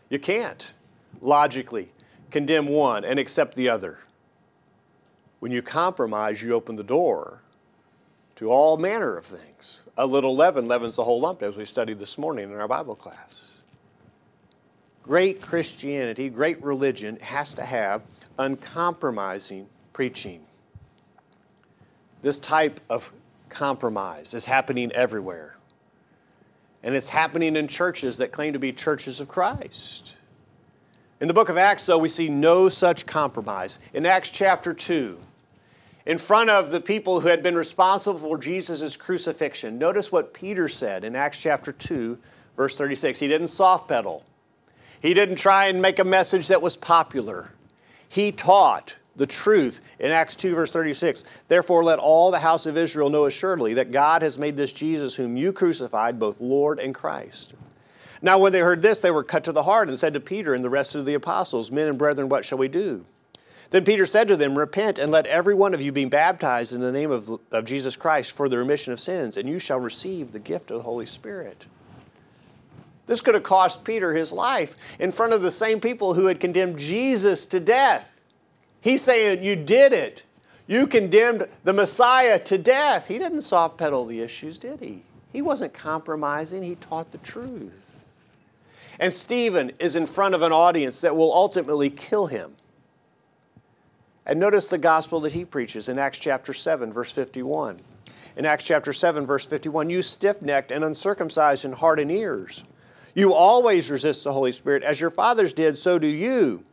You 0.09 0.17
can't 0.17 0.73
logically 1.21 1.91
condemn 2.31 2.67
one 2.67 3.05
and 3.05 3.19
accept 3.19 3.53
the 3.53 3.69
other. 3.69 3.99
When 5.45 5.51
you 5.51 5.61
compromise, 5.61 6.41
you 6.41 6.53
open 6.53 6.75
the 6.75 6.83
door 6.83 7.43
to 8.37 8.49
all 8.49 8.77
manner 8.77 9.15
of 9.15 9.27
things. 9.27 9.83
A 9.95 10.03
little 10.03 10.35
leaven 10.35 10.67
leavens 10.67 10.95
the 10.95 11.03
whole 11.03 11.19
lump, 11.19 11.43
as 11.43 11.55
we 11.55 11.65
studied 11.65 11.99
this 11.99 12.17
morning 12.17 12.49
in 12.51 12.59
our 12.59 12.67
Bible 12.67 12.95
class. 12.95 13.51
Great 15.03 15.43
Christianity, 15.43 16.29
great 16.29 16.59
religion 16.63 17.17
has 17.17 17.53
to 17.53 17.63
have 17.63 18.01
uncompromising 18.39 19.67
preaching. 19.93 20.43
This 22.23 22.39
type 22.39 22.79
of 22.89 23.13
compromise 23.47 24.33
is 24.33 24.45
happening 24.45 24.91
everywhere. 24.93 25.57
And 26.81 26.95
it's 26.95 27.09
happening 27.09 27.55
in 27.55 27.67
churches 27.67 28.17
that 28.17 28.31
claim 28.31 28.53
to 28.53 28.59
be 28.59 28.73
churches 28.73 29.19
of 29.19 29.27
Christ. 29.27 30.15
In 31.21 31.27
the 31.27 31.35
book 31.35 31.49
of 31.49 31.57
Acts, 31.59 31.85
though, 31.85 31.99
we 31.99 32.09
see 32.09 32.29
no 32.29 32.67
such 32.67 33.05
compromise. 33.05 33.77
In 33.93 34.07
Acts 34.07 34.31
chapter 34.31 34.73
2, 34.73 35.19
in 36.05 36.17
front 36.17 36.49
of 36.49 36.71
the 36.71 36.81
people 36.81 37.19
who 37.19 37.27
had 37.29 37.41
been 37.41 37.55
responsible 37.55 38.19
for 38.19 38.37
Jesus' 38.37 38.95
crucifixion, 38.95 39.77
notice 39.77 40.11
what 40.11 40.33
Peter 40.33 40.69
said 40.69 41.03
in 41.03 41.15
Acts 41.15 41.41
chapter 41.41 41.71
2, 41.71 42.17
verse 42.55 42.77
36. 42.77 43.19
He 43.19 43.27
didn't 43.27 43.47
soft 43.47 43.87
pedal, 43.87 44.23
he 45.01 45.13
didn't 45.13 45.37
try 45.37 45.67
and 45.67 45.81
make 45.81 45.99
a 45.99 46.05
message 46.05 46.47
that 46.47 46.61
was 46.61 46.77
popular. 46.77 47.51
He 48.07 48.31
taught 48.31 48.97
the 49.15 49.27
truth 49.27 49.81
in 49.99 50.11
Acts 50.11 50.35
2, 50.35 50.55
verse 50.55 50.71
36. 50.71 51.23
Therefore, 51.47 51.83
let 51.83 51.99
all 51.99 52.31
the 52.31 52.39
house 52.39 52.65
of 52.65 52.77
Israel 52.77 53.09
know 53.09 53.25
assuredly 53.25 53.73
that 53.75 53.91
God 53.91 54.21
has 54.21 54.37
made 54.37 54.57
this 54.57 54.73
Jesus, 54.73 55.15
whom 55.15 55.37
you 55.37 55.53
crucified, 55.53 56.19
both 56.19 56.41
Lord 56.41 56.79
and 56.79 56.93
Christ. 56.93 57.53
Now, 58.21 58.39
when 58.39 58.51
they 58.51 58.59
heard 58.59 58.81
this, 58.81 59.01
they 59.01 59.11
were 59.11 59.23
cut 59.23 59.43
to 59.45 59.51
the 59.51 59.63
heart 59.63 59.87
and 59.87 59.99
said 59.99 60.13
to 60.13 60.19
Peter 60.19 60.53
and 60.53 60.63
the 60.63 60.69
rest 60.69 60.95
of 60.95 61.05
the 61.05 61.13
apostles, 61.13 61.71
Men 61.71 61.87
and 61.87 61.97
brethren, 61.97 62.29
what 62.29 62.45
shall 62.45 62.57
we 62.57 62.67
do? 62.67 63.05
Then 63.71 63.83
Peter 63.83 64.05
said 64.05 64.27
to 64.27 64.37
them, 64.37 64.57
Repent 64.57 64.99
and 64.99 65.11
let 65.11 65.25
every 65.25 65.55
one 65.55 65.73
of 65.73 65.81
you 65.81 65.91
be 65.91 66.05
baptized 66.05 66.73
in 66.73 66.81
the 66.81 66.91
name 66.91 67.11
of, 67.11 67.39
of 67.51 67.65
Jesus 67.65 67.95
Christ 67.95 68.35
for 68.35 68.47
the 68.47 68.57
remission 68.57 68.93
of 68.93 68.99
sins, 68.99 69.37
and 69.37 69.47
you 69.47 69.59
shall 69.59 69.79
receive 69.79 70.31
the 70.31 70.39
gift 70.39 70.71
of 70.71 70.77
the 70.77 70.83
Holy 70.83 71.05
Spirit. 71.05 71.65
This 73.07 73.21
could 73.21 73.35
have 73.35 73.43
cost 73.43 73.83
Peter 73.83 74.13
his 74.13 74.31
life 74.31 74.75
in 74.99 75.11
front 75.11 75.33
of 75.33 75.41
the 75.41 75.51
same 75.51 75.79
people 75.79 76.13
who 76.13 76.25
had 76.25 76.39
condemned 76.39 76.79
Jesus 76.79 77.45
to 77.47 77.59
death. 77.59 78.21
He's 78.81 79.01
saying, 79.01 79.43
You 79.43 79.55
did 79.55 79.93
it. 79.93 80.23
You 80.67 80.87
condemned 80.87 81.47
the 81.63 81.73
Messiah 81.73 82.39
to 82.39 82.57
death. 82.57 83.07
He 83.07 83.19
didn't 83.19 83.41
soft 83.41 83.77
pedal 83.77 84.05
the 84.05 84.21
issues, 84.21 84.57
did 84.57 84.79
he? 84.79 85.03
He 85.31 85.41
wasn't 85.41 85.73
compromising, 85.73 86.63
he 86.63 86.75
taught 86.75 87.11
the 87.11 87.17
truth. 87.19 88.05
And 88.99 89.11
Stephen 89.11 89.73
is 89.79 89.95
in 89.95 90.05
front 90.05 90.33
of 90.33 90.41
an 90.41 90.53
audience 90.53 91.01
that 91.01 91.15
will 91.15 91.33
ultimately 91.33 91.89
kill 91.89 92.27
him. 92.27 92.55
And 94.25 94.39
notice 94.39 94.67
the 94.67 94.77
gospel 94.77 95.19
that 95.21 95.33
he 95.33 95.45
preaches 95.45 95.87
in 95.87 95.99
Acts 95.99 96.19
chapter 96.19 96.53
7, 96.53 96.91
verse 96.91 97.11
51. 97.11 97.79
In 98.37 98.45
Acts 98.45 98.63
chapter 98.65 98.91
7, 98.91 99.25
verse 99.25 99.45
51, 99.45 99.89
you 99.89 100.01
stiff 100.01 100.41
necked 100.41 100.71
and 100.71 100.83
uncircumcised 100.83 101.63
in 101.63 101.73
heart 101.73 101.99
and 101.99 102.11
ears. 102.11 102.63
You 103.13 103.33
always 103.33 103.89
resist 103.89 104.23
the 104.23 104.33
Holy 104.33 104.51
Spirit. 104.51 104.83
As 104.83 104.99
your 104.99 105.09
fathers 105.09 105.53
did, 105.53 105.77
so 105.77 105.99
do 105.99 106.07
you. 106.07 106.65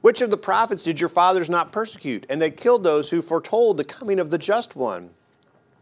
Which 0.00 0.20
of 0.20 0.30
the 0.30 0.36
prophets 0.36 0.84
did 0.84 1.00
your 1.00 1.08
fathers 1.08 1.50
not 1.50 1.72
persecute? 1.72 2.26
And 2.30 2.40
they 2.40 2.50
killed 2.50 2.84
those 2.84 3.10
who 3.10 3.20
foretold 3.20 3.76
the 3.76 3.84
coming 3.84 4.20
of 4.20 4.30
the 4.30 4.38
just 4.38 4.76
one, 4.76 5.10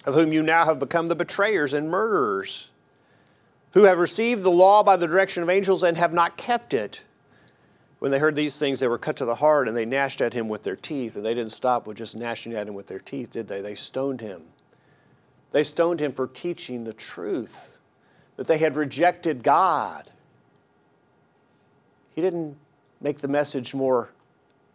of 0.06 0.14
whom 0.14 0.32
you 0.32 0.42
now 0.42 0.64
have 0.64 0.78
become 0.78 1.08
the 1.08 1.14
betrayers 1.14 1.74
and 1.74 1.90
murderers, 1.90 2.70
who 3.72 3.82
have 3.82 3.98
received 3.98 4.42
the 4.42 4.50
law 4.50 4.82
by 4.82 4.96
the 4.96 5.06
direction 5.06 5.42
of 5.42 5.50
angels 5.50 5.82
and 5.82 5.98
have 5.98 6.14
not 6.14 6.38
kept 6.38 6.72
it. 6.72 7.04
When 8.04 8.10
they 8.10 8.18
heard 8.18 8.36
these 8.36 8.58
things, 8.58 8.80
they 8.80 8.86
were 8.86 8.98
cut 8.98 9.16
to 9.16 9.24
the 9.24 9.36
heart 9.36 9.66
and 9.66 9.74
they 9.74 9.86
gnashed 9.86 10.20
at 10.20 10.34
him 10.34 10.46
with 10.46 10.62
their 10.62 10.76
teeth. 10.76 11.16
And 11.16 11.24
they 11.24 11.32
didn't 11.32 11.52
stop 11.52 11.86
with 11.86 11.96
just 11.96 12.14
gnashing 12.14 12.52
at 12.52 12.68
him 12.68 12.74
with 12.74 12.86
their 12.86 12.98
teeth, 12.98 13.30
did 13.30 13.48
they? 13.48 13.62
They 13.62 13.74
stoned 13.74 14.20
him. 14.20 14.42
They 15.52 15.62
stoned 15.62 16.00
him 16.00 16.12
for 16.12 16.26
teaching 16.26 16.84
the 16.84 16.92
truth 16.92 17.80
that 18.36 18.46
they 18.46 18.58
had 18.58 18.76
rejected 18.76 19.42
God. 19.42 20.10
He 22.14 22.20
didn't 22.20 22.58
make 23.00 23.20
the 23.20 23.28
message 23.28 23.74
more 23.74 24.10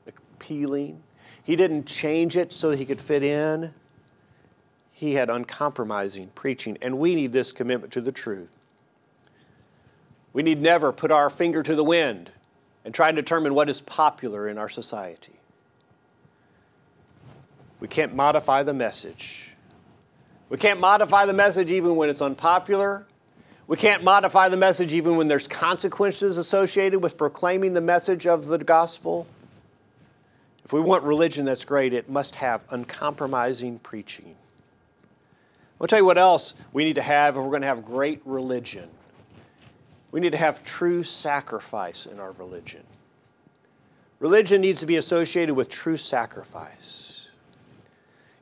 appealing, 0.07 1.03
he 1.43 1.55
didn't 1.55 1.85
change 1.85 2.35
it 2.35 2.51
so 2.51 2.71
he 2.71 2.83
could 2.83 2.99
fit 2.99 3.21
in. 3.21 3.75
He 4.91 5.13
had 5.13 5.29
uncompromising 5.29 6.31
preaching, 6.33 6.79
and 6.81 6.97
we 6.97 7.13
need 7.13 7.31
this 7.31 7.51
commitment 7.51 7.93
to 7.93 8.01
the 8.01 8.11
truth. 8.11 8.51
We 10.33 10.41
need 10.41 10.59
never 10.59 10.91
put 10.91 11.11
our 11.11 11.29
finger 11.29 11.61
to 11.61 11.75
the 11.75 11.83
wind 11.83 12.31
and 12.89 12.95
try 12.95 13.09
and 13.09 13.15
determine 13.15 13.53
what 13.53 13.69
is 13.69 13.81
popular 13.81 14.49
in 14.49 14.57
our 14.57 14.67
society. 14.67 15.33
We 17.79 17.87
can't 17.87 18.15
modify 18.15 18.63
the 18.63 18.73
message. 18.73 19.51
We 20.49 20.57
can't 20.57 20.79
modify 20.79 21.27
the 21.27 21.33
message 21.33 21.69
even 21.69 21.95
when 21.95 22.09
it's 22.09 22.21
unpopular 22.21 23.05
we 23.69 23.77
can't 23.77 24.03
modify 24.03 24.49
the 24.49 24.57
message 24.57 24.95
even 24.95 25.15
when 25.15 25.27
there's 25.27 25.47
consequences 25.47 26.39
associated 26.39 27.03
with 27.03 27.19
proclaiming 27.19 27.75
the 27.75 27.81
message 27.81 28.25
of 28.25 28.45
the 28.45 28.57
gospel. 28.57 29.27
If 30.65 30.73
we 30.73 30.79
want 30.79 31.03
religion 31.03 31.45
that's 31.45 31.65
great, 31.65 31.93
it 31.93 32.09
must 32.09 32.37
have 32.37 32.63
uncompromising 32.71 33.77
preaching. 33.77 34.35
I'll 35.79 35.85
tell 35.85 35.99
you 35.99 36.05
what 36.05 36.17
else 36.17 36.55
we 36.73 36.83
need 36.83 36.95
to 36.95 37.03
have 37.03 37.37
if 37.37 37.43
we're 37.43 37.51
going 37.51 37.61
to 37.61 37.67
have 37.67 37.85
great 37.85 38.23
religion. 38.25 38.89
We 40.11 40.19
need 40.19 40.31
to 40.31 40.37
have 40.37 40.63
true 40.63 41.03
sacrifice 41.03 42.05
in 42.05 42.19
our 42.19 42.31
religion. 42.33 42.83
Religion 44.19 44.61
needs 44.61 44.79
to 44.79 44.85
be 44.85 44.97
associated 44.97 45.55
with 45.55 45.69
true 45.69 45.97
sacrifice. 45.97 47.29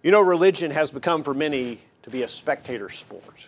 You 0.01 0.11
know, 0.11 0.21
religion 0.21 0.71
has 0.71 0.91
become 0.91 1.23
for 1.23 1.33
many 1.33 1.79
to 2.03 2.09
be 2.09 2.23
a 2.23 2.27
spectator 2.27 2.89
sport. 2.89 3.47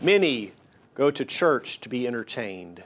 Many 0.00 0.52
go 0.94 1.10
to 1.10 1.24
church 1.24 1.80
to 1.80 1.88
be 1.88 2.06
entertained. 2.06 2.82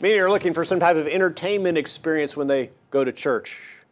Many 0.00 0.18
are 0.18 0.28
looking 0.28 0.52
for 0.52 0.64
some 0.64 0.80
type 0.80 0.96
of 0.96 1.06
entertainment 1.06 1.78
experience 1.78 2.36
when 2.36 2.48
they 2.48 2.70
go 2.90 3.04
to 3.04 3.12
church. 3.12 3.82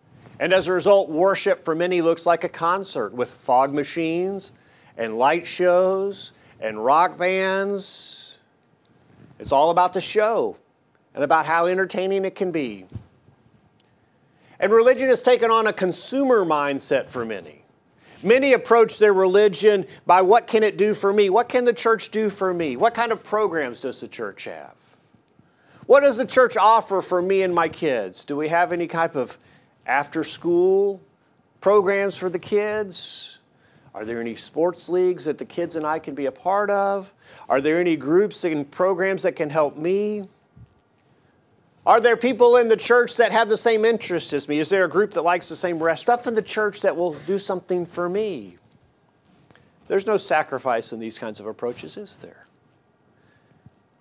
And 0.40 0.52
as 0.52 0.66
a 0.66 0.72
result, 0.72 1.08
worship 1.08 1.64
for 1.64 1.74
many 1.74 2.02
looks 2.02 2.26
like 2.26 2.44
a 2.44 2.48
concert 2.48 3.12
with 3.12 3.32
fog 3.32 3.72
machines 3.72 4.52
and 4.96 5.16
light 5.16 5.46
shows 5.46 6.32
and 6.58 6.84
rock 6.84 7.16
bands. 7.16 8.29
It's 9.40 9.52
all 9.52 9.70
about 9.70 9.94
the 9.94 10.02
show 10.02 10.56
and 11.14 11.24
about 11.24 11.46
how 11.46 11.66
entertaining 11.66 12.26
it 12.26 12.34
can 12.34 12.52
be. 12.52 12.84
And 14.60 14.70
religion 14.70 15.08
has 15.08 15.22
taken 15.22 15.50
on 15.50 15.66
a 15.66 15.72
consumer 15.72 16.44
mindset 16.44 17.08
for 17.08 17.24
many. 17.24 17.64
Many 18.22 18.52
approach 18.52 18.98
their 18.98 19.14
religion 19.14 19.86
by 20.06 20.20
what 20.20 20.46
can 20.46 20.62
it 20.62 20.76
do 20.76 20.92
for 20.92 21.10
me? 21.10 21.30
What 21.30 21.48
can 21.48 21.64
the 21.64 21.72
church 21.72 22.10
do 22.10 22.28
for 22.28 22.52
me? 22.52 22.76
What 22.76 22.92
kind 22.92 23.12
of 23.12 23.24
programs 23.24 23.80
does 23.80 24.02
the 24.02 24.08
church 24.08 24.44
have? 24.44 24.76
What 25.86 26.00
does 26.00 26.18
the 26.18 26.26
church 26.26 26.58
offer 26.58 27.00
for 27.00 27.22
me 27.22 27.40
and 27.40 27.54
my 27.54 27.68
kids? 27.68 28.26
Do 28.26 28.36
we 28.36 28.48
have 28.48 28.72
any 28.72 28.86
type 28.86 29.16
of 29.16 29.38
after 29.86 30.22
school 30.22 31.00
programs 31.62 32.18
for 32.18 32.28
the 32.28 32.38
kids? 32.38 33.39
Are 33.94 34.04
there 34.04 34.20
any 34.20 34.36
sports 34.36 34.88
leagues 34.88 35.24
that 35.24 35.38
the 35.38 35.44
kids 35.44 35.76
and 35.76 35.86
I 35.86 35.98
can 35.98 36.14
be 36.14 36.26
a 36.26 36.32
part 36.32 36.70
of? 36.70 37.12
Are 37.48 37.60
there 37.60 37.80
any 37.80 37.96
groups 37.96 38.44
and 38.44 38.70
programs 38.70 39.24
that 39.24 39.34
can 39.34 39.50
help 39.50 39.76
me? 39.76 40.28
Are 41.84 42.00
there 42.00 42.16
people 42.16 42.56
in 42.56 42.68
the 42.68 42.76
church 42.76 43.16
that 43.16 43.32
have 43.32 43.48
the 43.48 43.56
same 43.56 43.84
interests 43.84 44.32
as 44.32 44.48
me? 44.48 44.60
Is 44.60 44.68
there 44.68 44.84
a 44.84 44.88
group 44.88 45.12
that 45.12 45.22
likes 45.22 45.48
the 45.48 45.56
same 45.56 45.82
rest? 45.82 46.02
Stuff 46.02 46.26
in 46.26 46.34
the 46.34 46.42
church 46.42 46.82
that 46.82 46.96
will 46.96 47.14
do 47.26 47.38
something 47.38 47.84
for 47.84 48.08
me? 48.08 48.58
There's 49.88 50.06
no 50.06 50.18
sacrifice 50.18 50.92
in 50.92 51.00
these 51.00 51.18
kinds 51.18 51.40
of 51.40 51.46
approaches, 51.46 51.96
is 51.96 52.18
there? 52.18 52.46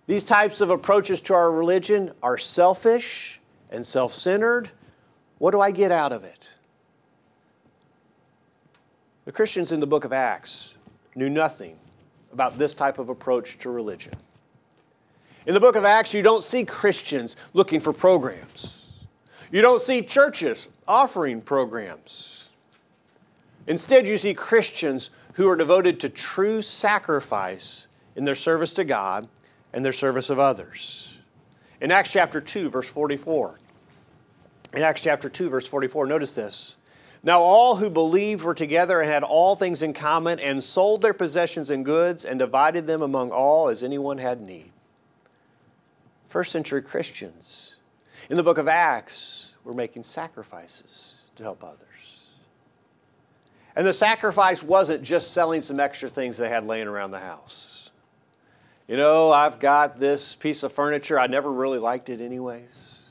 These 0.05 0.23
types 0.23 0.61
of 0.61 0.69
approaches 0.69 1.21
to 1.21 1.33
our 1.33 1.51
religion 1.51 2.11
are 2.21 2.37
selfish 2.37 3.39
and 3.71 3.85
self 3.85 4.13
centered, 4.13 4.69
what 5.39 5.51
do 5.51 5.61
I 5.61 5.71
get 5.71 5.91
out 5.91 6.11
of 6.11 6.23
it? 6.23 6.49
The 9.29 9.33
Christians 9.33 9.71
in 9.71 9.79
the 9.79 9.85
book 9.85 10.05
of 10.05 10.11
Acts 10.11 10.73
knew 11.13 11.29
nothing 11.29 11.77
about 12.33 12.57
this 12.57 12.73
type 12.73 12.97
of 12.97 13.09
approach 13.09 13.59
to 13.59 13.69
religion. 13.69 14.15
In 15.45 15.53
the 15.53 15.59
book 15.59 15.75
of 15.75 15.85
Acts, 15.85 16.15
you 16.15 16.23
don't 16.23 16.43
see 16.43 16.65
Christians 16.65 17.35
looking 17.53 17.79
for 17.79 17.93
programs. 17.93 18.87
You 19.51 19.61
don't 19.61 19.83
see 19.83 20.01
churches 20.01 20.67
offering 20.87 21.41
programs. 21.41 22.49
Instead, 23.67 24.07
you 24.07 24.17
see 24.17 24.33
Christians 24.33 25.11
who 25.33 25.47
are 25.47 25.55
devoted 25.55 25.99
to 25.99 26.09
true 26.09 26.63
sacrifice 26.63 27.87
in 28.15 28.25
their 28.25 28.33
service 28.33 28.73
to 28.73 28.83
God 28.83 29.27
and 29.73 29.85
their 29.85 29.91
service 29.91 30.31
of 30.31 30.39
others. 30.39 31.19
In 31.81 31.91
Acts 31.91 32.13
chapter 32.13 32.41
2, 32.41 32.71
verse 32.71 32.89
44, 32.89 33.59
in 34.73 34.81
Acts 34.81 35.03
chapter 35.03 35.29
2, 35.29 35.51
verse 35.51 35.67
44, 35.67 36.07
notice 36.07 36.33
this. 36.33 36.77
Now 37.21 37.41
all 37.41 37.75
who 37.75 37.89
believed 37.89 38.43
were 38.43 38.53
together 38.53 39.01
and 39.01 39.09
had 39.09 39.23
all 39.23 39.55
things 39.55 39.81
in 39.81 39.93
common, 39.93 40.39
and 40.39 40.63
sold 40.63 41.01
their 41.01 41.13
possessions 41.13 41.69
and 41.69 41.83
goods, 41.83 42.23
and 42.23 42.39
divided 42.39 42.87
them 42.87 43.01
among 43.01 43.31
all 43.31 43.67
as 43.67 43.83
anyone 43.83 44.17
had 44.17 44.41
need. 44.41 44.71
First 46.29 46.51
century 46.51 46.81
Christians 46.81 47.75
in 48.29 48.37
the 48.37 48.43
book 48.43 48.57
of 48.57 48.67
Acts 48.67 49.55
were 49.63 49.73
making 49.73 50.03
sacrifices 50.03 51.29
to 51.35 51.43
help 51.43 51.63
others. 51.63 51.85
And 53.75 53.85
the 53.85 53.93
sacrifice 53.93 54.61
wasn't 54.61 55.03
just 55.03 55.31
selling 55.33 55.61
some 55.61 55.79
extra 55.79 56.09
things 56.09 56.37
they 56.37 56.49
had 56.49 56.65
laying 56.65 56.87
around 56.87 57.11
the 57.11 57.19
house. 57.19 57.91
You 58.87 58.97
know, 58.97 59.31
I've 59.31 59.59
got 59.59 59.99
this 59.99 60.35
piece 60.35 60.63
of 60.63 60.71
furniture, 60.71 61.19
I 61.19 61.27
never 61.27 61.51
really 61.51 61.79
liked 61.79 62.09
it 62.09 62.21
anyways. 62.21 63.07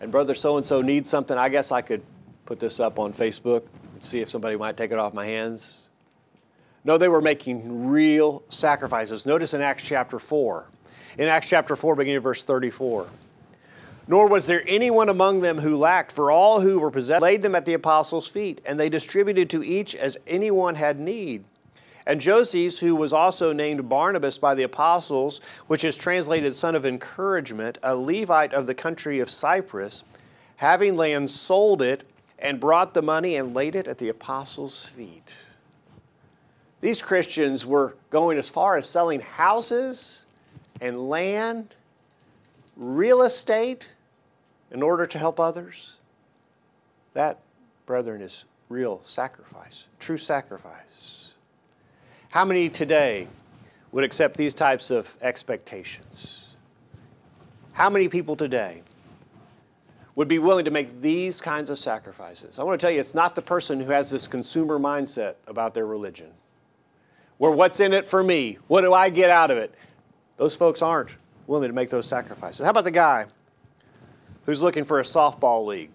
And 0.00 0.10
brother 0.10 0.34
so 0.34 0.56
and 0.56 0.66
so 0.66 0.82
needs 0.82 1.08
something, 1.08 1.36
I 1.36 1.48
guess 1.48 1.72
I 1.72 1.82
could 1.82 2.02
put 2.46 2.60
this 2.60 2.80
up 2.80 2.98
on 2.98 3.12
Facebook, 3.12 3.64
and 3.94 4.04
see 4.04 4.20
if 4.20 4.28
somebody 4.28 4.56
might 4.56 4.76
take 4.76 4.90
it 4.90 4.98
off 4.98 5.14
my 5.14 5.26
hands. 5.26 5.88
No, 6.84 6.98
they 6.98 7.08
were 7.08 7.22
making 7.22 7.86
real 7.86 8.42
sacrifices. 8.48 9.24
Notice 9.24 9.54
in 9.54 9.60
Acts 9.60 9.86
chapter 9.86 10.18
4. 10.18 10.68
In 11.18 11.28
Acts 11.28 11.48
chapter 11.48 11.76
4, 11.76 11.94
beginning 11.94 12.20
verse 12.20 12.42
34. 12.42 13.08
Nor 14.08 14.28
was 14.28 14.46
there 14.46 14.64
anyone 14.66 15.08
among 15.08 15.40
them 15.40 15.58
who 15.58 15.76
lacked, 15.76 16.10
for 16.10 16.30
all 16.30 16.60
who 16.60 16.80
were 16.80 16.90
possessed 16.90 17.22
laid 17.22 17.42
them 17.42 17.54
at 17.54 17.66
the 17.66 17.74
apostles' 17.74 18.28
feet, 18.28 18.60
and 18.66 18.80
they 18.80 18.88
distributed 18.88 19.48
to 19.50 19.62
each 19.62 19.94
as 19.94 20.18
anyone 20.26 20.74
had 20.74 20.98
need. 20.98 21.44
And 22.04 22.20
Joses, 22.20 22.80
who 22.80 22.96
was 22.96 23.12
also 23.12 23.52
named 23.52 23.88
Barnabas 23.88 24.38
by 24.38 24.56
the 24.56 24.64
apostles, 24.64 25.40
which 25.68 25.84
is 25.84 25.96
translated 25.96 26.52
son 26.54 26.74
of 26.74 26.84
encouragement, 26.84 27.78
a 27.80 27.94
Levite 27.94 28.52
of 28.52 28.66
the 28.66 28.74
country 28.74 29.20
of 29.20 29.30
Cyprus, 29.30 30.02
having 30.56 30.96
land, 30.96 31.30
sold 31.30 31.80
it 31.80 32.02
and 32.42 32.58
brought 32.58 32.92
the 32.92 33.00
money 33.00 33.36
and 33.36 33.54
laid 33.54 33.76
it 33.76 33.86
at 33.86 33.98
the 33.98 34.08
apostles' 34.08 34.84
feet. 34.84 35.36
These 36.80 37.00
Christians 37.00 37.64
were 37.64 37.94
going 38.10 38.36
as 38.36 38.50
far 38.50 38.76
as 38.76 38.88
selling 38.88 39.20
houses 39.20 40.26
and 40.80 41.08
land, 41.08 41.76
real 42.76 43.22
estate, 43.22 43.92
in 44.72 44.82
order 44.82 45.06
to 45.06 45.18
help 45.18 45.38
others. 45.38 45.92
That, 47.14 47.38
brethren, 47.86 48.20
is 48.20 48.44
real 48.68 49.00
sacrifice, 49.04 49.86
true 50.00 50.16
sacrifice. 50.16 51.34
How 52.30 52.44
many 52.44 52.68
today 52.68 53.28
would 53.92 54.02
accept 54.02 54.36
these 54.36 54.54
types 54.54 54.90
of 54.90 55.16
expectations? 55.22 56.48
How 57.74 57.88
many 57.88 58.08
people 58.08 58.34
today 58.34 58.82
would 60.14 60.28
be 60.28 60.38
willing 60.38 60.64
to 60.64 60.70
make 60.70 61.00
these 61.00 61.40
kinds 61.40 61.70
of 61.70 61.78
sacrifices. 61.78 62.58
I 62.58 62.64
want 62.64 62.78
to 62.78 62.86
tell 62.86 62.92
you, 62.92 63.00
it's 63.00 63.14
not 63.14 63.34
the 63.34 63.42
person 63.42 63.80
who 63.80 63.90
has 63.90 64.10
this 64.10 64.26
consumer 64.26 64.78
mindset 64.78 65.36
about 65.46 65.74
their 65.74 65.86
religion, 65.86 66.30
where 67.38 67.50
what's 67.50 67.80
in 67.80 67.92
it 67.92 68.06
for 68.06 68.22
me? 68.22 68.58
What 68.68 68.82
do 68.82 68.92
I 68.92 69.08
get 69.08 69.30
out 69.30 69.50
of 69.50 69.58
it? 69.58 69.74
Those 70.36 70.56
folks 70.56 70.82
aren't 70.82 71.16
willing 71.46 71.68
to 71.68 71.74
make 71.74 71.90
those 71.90 72.06
sacrifices. 72.06 72.64
How 72.64 72.70
about 72.70 72.84
the 72.84 72.90
guy 72.90 73.26
who's 74.44 74.60
looking 74.60 74.84
for 74.84 75.00
a 75.00 75.02
softball 75.02 75.66
league? 75.66 75.90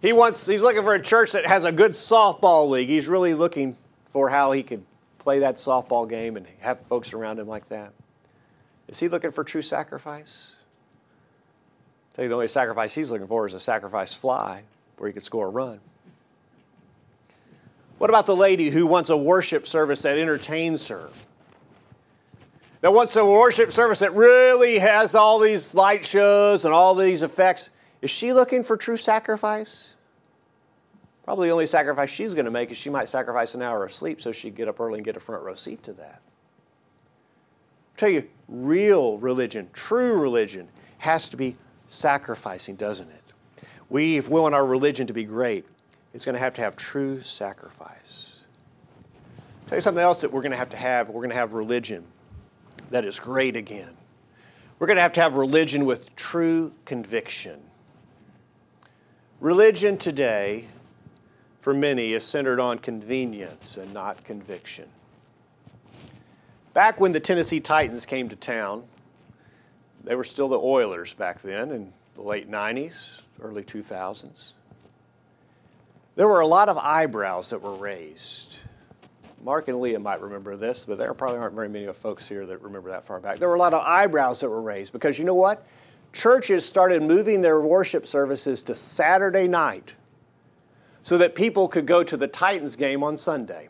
He 0.00 0.12
wants, 0.12 0.46
he's 0.46 0.62
looking 0.62 0.82
for 0.82 0.94
a 0.94 1.02
church 1.02 1.32
that 1.32 1.46
has 1.46 1.64
a 1.64 1.72
good 1.72 1.92
softball 1.92 2.68
league. 2.68 2.88
He's 2.88 3.08
really 3.08 3.34
looking 3.34 3.76
for 4.12 4.28
how 4.28 4.52
he 4.52 4.62
could 4.62 4.84
play 5.18 5.40
that 5.40 5.56
softball 5.56 6.08
game 6.08 6.36
and 6.36 6.46
have 6.60 6.80
folks 6.80 7.12
around 7.12 7.38
him 7.38 7.48
like 7.48 7.68
that. 7.68 7.92
Is 8.86 9.00
he 9.00 9.08
looking 9.08 9.32
for 9.32 9.44
true 9.44 9.62
sacrifice? 9.62 10.57
The 12.26 12.34
only 12.34 12.48
sacrifice 12.48 12.94
he's 12.94 13.10
looking 13.10 13.28
for 13.28 13.46
is 13.46 13.54
a 13.54 13.60
sacrifice 13.60 14.12
fly 14.12 14.62
where 14.96 15.08
he 15.08 15.12
could 15.12 15.22
score 15.22 15.46
a 15.46 15.50
run. 15.50 15.78
What 17.98 18.10
about 18.10 18.26
the 18.26 18.36
lady 18.36 18.70
who 18.70 18.86
wants 18.86 19.10
a 19.10 19.16
worship 19.16 19.66
service 19.66 20.02
that 20.02 20.18
entertains 20.18 20.88
her? 20.88 21.10
That 22.80 22.92
wants 22.92 23.16
a 23.16 23.24
worship 23.24 23.72
service 23.72 24.00
that 24.00 24.14
really 24.14 24.78
has 24.78 25.14
all 25.14 25.38
these 25.38 25.74
light 25.74 26.04
shows 26.04 26.64
and 26.64 26.72
all 26.72 26.94
these 26.94 27.22
effects. 27.22 27.70
Is 28.02 28.10
she 28.10 28.32
looking 28.32 28.62
for 28.62 28.76
true 28.76 28.96
sacrifice? 28.96 29.96
Probably 31.24 31.48
the 31.48 31.52
only 31.52 31.66
sacrifice 31.66 32.10
she's 32.10 32.34
going 32.34 32.44
to 32.44 32.50
make 32.50 32.70
is 32.70 32.76
she 32.76 32.88
might 32.88 33.08
sacrifice 33.08 33.54
an 33.54 33.62
hour 33.62 33.84
of 33.84 33.92
sleep 33.92 34.20
so 34.20 34.32
she'd 34.32 34.54
get 34.54 34.68
up 34.68 34.80
early 34.80 34.98
and 34.98 35.04
get 35.04 35.16
a 35.16 35.20
front 35.20 35.42
row 35.42 35.54
seat 35.54 35.82
to 35.84 35.92
that. 35.94 36.22
I'll 37.92 37.98
tell 37.98 38.08
you, 38.08 38.28
real 38.48 39.18
religion, 39.18 39.68
true 39.72 40.20
religion, 40.20 40.68
has 40.98 41.28
to 41.30 41.36
be 41.36 41.56
sacrificing, 41.88 42.76
doesn't 42.76 43.08
it? 43.08 43.64
We, 43.88 44.16
if 44.16 44.28
we 44.28 44.40
want 44.40 44.54
our 44.54 44.64
religion 44.64 45.06
to 45.08 45.12
be 45.12 45.24
great, 45.24 45.64
it's 46.14 46.24
going 46.24 46.34
to 46.34 46.40
have 46.40 46.52
to 46.54 46.60
have 46.60 46.76
true 46.76 47.20
sacrifice. 47.20 48.44
I'll 49.62 49.68
tell 49.68 49.78
you 49.78 49.82
something 49.82 50.02
else 50.02 50.20
that 50.20 50.32
we're 50.32 50.42
going 50.42 50.52
to 50.52 50.58
have 50.58 50.70
to 50.70 50.76
have. 50.76 51.08
We're 51.08 51.20
going 51.20 51.30
to 51.30 51.36
have 51.36 51.54
religion 51.54 52.04
that 52.90 53.04
is 53.04 53.18
great 53.18 53.56
again. 53.56 53.94
We're 54.78 54.86
going 54.86 54.96
to 54.96 55.02
have 55.02 55.12
to 55.14 55.20
have 55.20 55.34
religion 55.34 55.84
with 55.84 56.14
true 56.14 56.72
conviction. 56.84 57.60
Religion 59.40 59.96
today, 59.96 60.66
for 61.60 61.74
many, 61.74 62.12
is 62.12 62.24
centered 62.24 62.60
on 62.60 62.78
convenience 62.78 63.76
and 63.76 63.92
not 63.92 64.24
conviction. 64.24 64.88
Back 66.74 67.00
when 67.00 67.12
the 67.12 67.20
Tennessee 67.20 67.60
Titans 67.60 68.06
came 68.06 68.28
to 68.28 68.36
town, 68.36 68.84
they 70.04 70.14
were 70.14 70.24
still 70.24 70.48
the 70.48 70.58
Oilers 70.58 71.14
back 71.14 71.40
then 71.40 71.70
in 71.70 71.92
the 72.14 72.22
late 72.22 72.50
90s, 72.50 73.28
early 73.40 73.62
2000s. 73.62 74.52
There 76.16 76.26
were 76.26 76.40
a 76.40 76.46
lot 76.46 76.68
of 76.68 76.78
eyebrows 76.78 77.50
that 77.50 77.62
were 77.62 77.76
raised. 77.76 78.58
Mark 79.42 79.68
and 79.68 79.80
Leah 79.80 80.00
might 80.00 80.20
remember 80.20 80.56
this, 80.56 80.84
but 80.84 80.98
there 80.98 81.14
probably 81.14 81.38
aren't 81.38 81.54
very 81.54 81.68
many 81.68 81.86
folks 81.92 82.28
here 82.28 82.44
that 82.46 82.60
remember 82.60 82.90
that 82.90 83.06
far 83.06 83.20
back. 83.20 83.38
There 83.38 83.48
were 83.48 83.54
a 83.54 83.58
lot 83.58 83.72
of 83.72 83.82
eyebrows 83.86 84.40
that 84.40 84.50
were 84.50 84.60
raised 84.60 84.92
because 84.92 85.18
you 85.18 85.24
know 85.24 85.34
what? 85.34 85.64
Churches 86.12 86.64
started 86.66 87.02
moving 87.02 87.40
their 87.40 87.60
worship 87.60 88.06
services 88.06 88.64
to 88.64 88.74
Saturday 88.74 89.46
night 89.46 89.94
so 91.02 91.18
that 91.18 91.34
people 91.34 91.68
could 91.68 91.86
go 91.86 92.02
to 92.02 92.16
the 92.16 92.26
Titans 92.26 92.74
game 92.74 93.04
on 93.04 93.16
Sunday. 93.16 93.68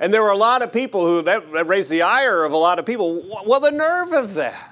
And 0.00 0.12
there 0.12 0.22
were 0.22 0.30
a 0.30 0.36
lot 0.36 0.62
of 0.62 0.72
people 0.72 1.04
who 1.04 1.22
that 1.22 1.66
raised 1.66 1.90
the 1.90 2.02
ire 2.02 2.44
of 2.44 2.52
a 2.52 2.56
lot 2.56 2.78
of 2.78 2.86
people. 2.86 3.22
Well, 3.46 3.60
the 3.60 3.70
nerve 3.70 4.12
of 4.12 4.34
that. 4.34 4.69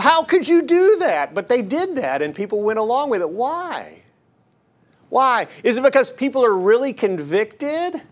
How 0.00 0.24
could 0.24 0.48
you 0.48 0.62
do 0.62 0.96
that? 1.00 1.34
But 1.34 1.48
they 1.48 1.62
did 1.62 1.96
that 1.96 2.22
and 2.22 2.34
people 2.34 2.62
went 2.62 2.78
along 2.78 3.10
with 3.10 3.20
it. 3.20 3.30
Why? 3.30 4.02
Why? 5.08 5.46
Is 5.62 5.78
it 5.78 5.84
because 5.84 6.10
people 6.10 6.44
are 6.44 6.56
really 6.56 6.92
convicted? 6.92 8.02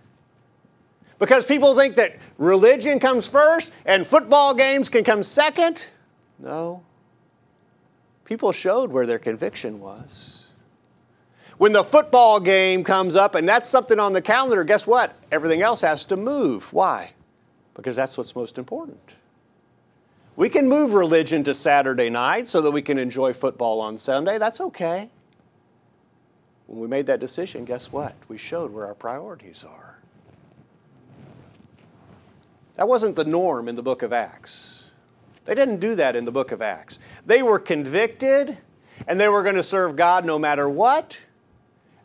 Because 1.18 1.44
people 1.44 1.74
think 1.74 1.96
that 1.96 2.16
religion 2.38 2.98
comes 2.98 3.28
first 3.28 3.72
and 3.86 4.06
football 4.06 4.54
games 4.54 4.88
can 4.88 5.04
come 5.04 5.22
second? 5.22 5.88
No. 6.38 6.82
People 8.24 8.52
showed 8.52 8.90
where 8.90 9.06
their 9.06 9.18
conviction 9.18 9.80
was. 9.80 10.50
When 11.58 11.72
the 11.72 11.84
football 11.84 12.40
game 12.40 12.82
comes 12.82 13.14
up 13.14 13.34
and 13.34 13.48
that's 13.48 13.68
something 13.68 14.00
on 14.00 14.12
the 14.12 14.22
calendar, 14.22 14.64
guess 14.64 14.86
what? 14.86 15.16
Everything 15.30 15.62
else 15.62 15.80
has 15.82 16.04
to 16.06 16.16
move. 16.16 16.72
Why? 16.72 17.12
Because 17.74 17.94
that's 17.96 18.18
what's 18.18 18.34
most 18.34 18.58
important. 18.58 19.14
We 20.36 20.48
can 20.48 20.68
move 20.68 20.94
religion 20.94 21.44
to 21.44 21.54
Saturday 21.54 22.08
night 22.08 22.48
so 22.48 22.60
that 22.62 22.70
we 22.70 22.82
can 22.82 22.98
enjoy 22.98 23.32
football 23.32 23.80
on 23.80 23.98
Sunday. 23.98 24.38
That's 24.38 24.60
okay. 24.60 25.10
When 26.66 26.80
we 26.80 26.88
made 26.88 27.06
that 27.06 27.20
decision, 27.20 27.64
guess 27.64 27.92
what? 27.92 28.14
We 28.28 28.38
showed 28.38 28.72
where 28.72 28.86
our 28.86 28.94
priorities 28.94 29.62
are. 29.62 29.98
That 32.76 32.88
wasn't 32.88 33.16
the 33.16 33.24
norm 33.24 33.68
in 33.68 33.74
the 33.74 33.82
book 33.82 34.02
of 34.02 34.12
Acts. 34.12 34.90
They 35.44 35.54
didn't 35.54 35.80
do 35.80 35.94
that 35.96 36.16
in 36.16 36.24
the 36.24 36.32
book 36.32 36.50
of 36.50 36.62
Acts. 36.62 36.98
They 37.26 37.42
were 37.42 37.58
convicted 37.58 38.56
and 39.06 39.20
they 39.20 39.28
were 39.28 39.42
going 39.42 39.56
to 39.56 39.62
serve 39.62 39.96
God 39.96 40.24
no 40.24 40.38
matter 40.38 40.68
what. 40.68 41.20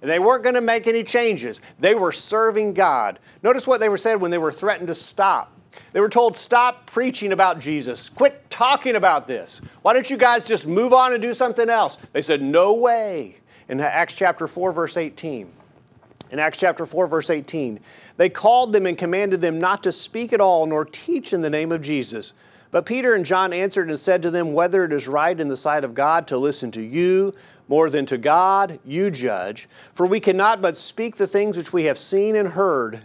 And 0.02 0.12
they 0.12 0.20
weren't 0.20 0.44
going 0.44 0.56
to 0.56 0.62
make 0.62 0.86
any 0.86 1.04
changes. 1.04 1.62
They 1.80 1.96
were 1.96 2.12
serving 2.12 2.74
God. 2.74 3.20
Notice 3.42 3.66
what 3.66 3.80
they 3.80 3.90
were 3.90 3.98
said 3.98 4.16
when 4.16 4.32
they 4.32 4.38
were 4.38 4.52
threatened 4.52 4.88
to 4.88 4.96
stop 4.96 5.57
They 5.94 6.00
were 6.00 6.10
told, 6.10 6.38
stop 6.38 6.86
preaching 6.86 7.32
about 7.32 7.60
Jesus. 7.60 8.10
Quit 8.10 8.50
talking 8.50 8.96
about 8.96 9.28
this. 9.28 9.62
Why 9.82 9.94
don't 9.94 10.10
you 10.10 10.18
guys 10.18 10.46
just 10.46 10.68
move 10.68 10.94
on 10.94 11.14
and 11.14 11.22
do 11.22 11.34
something 11.34 11.70
else? 11.70 11.98
They 12.14 12.22
said, 12.22 12.42
no 12.42 12.74
way. 12.74 13.38
In 13.70 13.80
Acts 13.80 14.16
chapter 14.16 14.48
4, 14.48 14.72
verse 14.72 14.98
18. 14.98 15.52
In 16.32 16.40
Acts 16.40 16.58
chapter 16.58 16.86
4, 16.86 17.08
verse 17.08 17.30
18, 17.30 17.80
they 18.18 18.30
called 18.30 18.74
them 18.74 18.86
and 18.86 18.98
commanded 18.98 19.40
them 19.40 19.60
not 19.60 19.84
to 19.84 19.92
speak 19.92 20.34
at 20.34 20.42
all 20.42 20.66
nor 20.66 20.84
teach 20.84 21.34
in 21.34 21.42
the 21.42 21.50
name 21.50 21.72
of 21.72 21.82
Jesus. 21.82 22.34
But 22.70 22.86
Peter 22.86 23.16
and 23.16 23.26
John 23.26 23.54
answered 23.54 23.90
and 23.90 23.98
said 23.98 24.22
to 24.24 24.32
them, 24.32 24.54
Whether 24.54 24.84
it 24.84 24.92
is 24.92 25.08
right 25.08 25.40
in 25.40 25.48
the 25.48 25.56
sight 25.56 25.84
of 25.84 25.94
God 25.94 26.28
to 26.28 26.38
listen 26.38 26.70
to 26.72 26.82
you 26.82 27.34
more 27.70 27.90
than 27.90 28.06
to 28.08 28.18
God, 28.18 28.80
you 28.86 29.10
judge. 29.10 29.70
For 29.94 30.06
we 30.06 30.20
cannot 30.20 30.62
but 30.62 30.76
speak 30.76 31.16
the 31.16 31.28
things 31.28 31.56
which 31.56 31.72
we 31.72 31.86
have 31.86 31.98
seen 31.98 32.36
and 32.36 32.50
heard. 32.50 33.02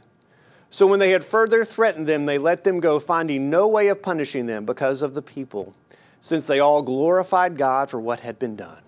So 0.73 0.87
when 0.87 1.01
they 1.01 1.11
had 1.11 1.23
further 1.23 1.67
threatened 1.67 2.07
them, 2.07 2.25
they 2.25 2.39
let 2.39 2.65
them 2.65 2.81
go, 2.81 2.99
finding 2.99 3.51
no 3.51 3.69
way 3.69 3.89
of 3.89 4.01
punishing 4.01 4.47
them 4.47 4.65
because 4.65 5.03
of 5.03 5.13
the 5.13 5.21
people, 5.21 5.75
since 6.23 6.47
they 6.47 6.61
all 6.61 6.81
glorified 6.81 7.59
God 7.59 7.91
for 7.91 8.01
what 8.01 8.21
had 8.21 8.39
been 8.39 8.57
done. 8.57 8.81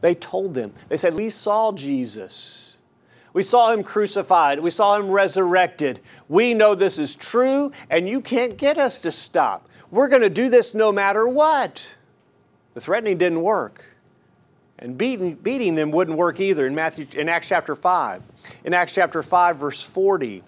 They 0.00 0.16
told 0.16 0.54
them, 0.54 0.72
they 0.88 0.96
said, 0.96 1.14
We 1.14 1.30
saw 1.30 1.70
Jesus. 1.70 2.76
We 3.32 3.44
saw 3.44 3.72
him 3.72 3.84
crucified. 3.84 4.58
We 4.58 4.70
saw 4.70 4.96
him 4.96 5.08
resurrected. 5.08 6.00
We 6.28 6.54
know 6.54 6.74
this 6.74 6.98
is 6.98 7.14
true, 7.14 7.70
and 7.88 8.08
you 8.08 8.20
can't 8.20 8.56
get 8.56 8.78
us 8.78 9.00
to 9.02 9.12
stop. 9.12 9.68
We're 9.92 10.08
going 10.08 10.22
to 10.22 10.28
do 10.28 10.48
this 10.48 10.74
no 10.74 10.90
matter 10.90 11.28
what. 11.28 11.96
The 12.74 12.80
threatening 12.80 13.16
didn't 13.16 13.42
work. 13.42 13.84
And 14.82 14.98
beating, 14.98 15.36
beating 15.36 15.76
them 15.76 15.92
wouldn't 15.92 16.18
work 16.18 16.40
either 16.40 16.66
in, 16.66 16.74
Matthew, 16.74 17.06
in 17.16 17.28
Acts 17.28 17.48
chapter 17.48 17.76
5. 17.76 18.22
In 18.64 18.74
Acts 18.74 18.92
chapter 18.92 19.22
5, 19.22 19.56
verse 19.56 19.80
40. 19.80 20.42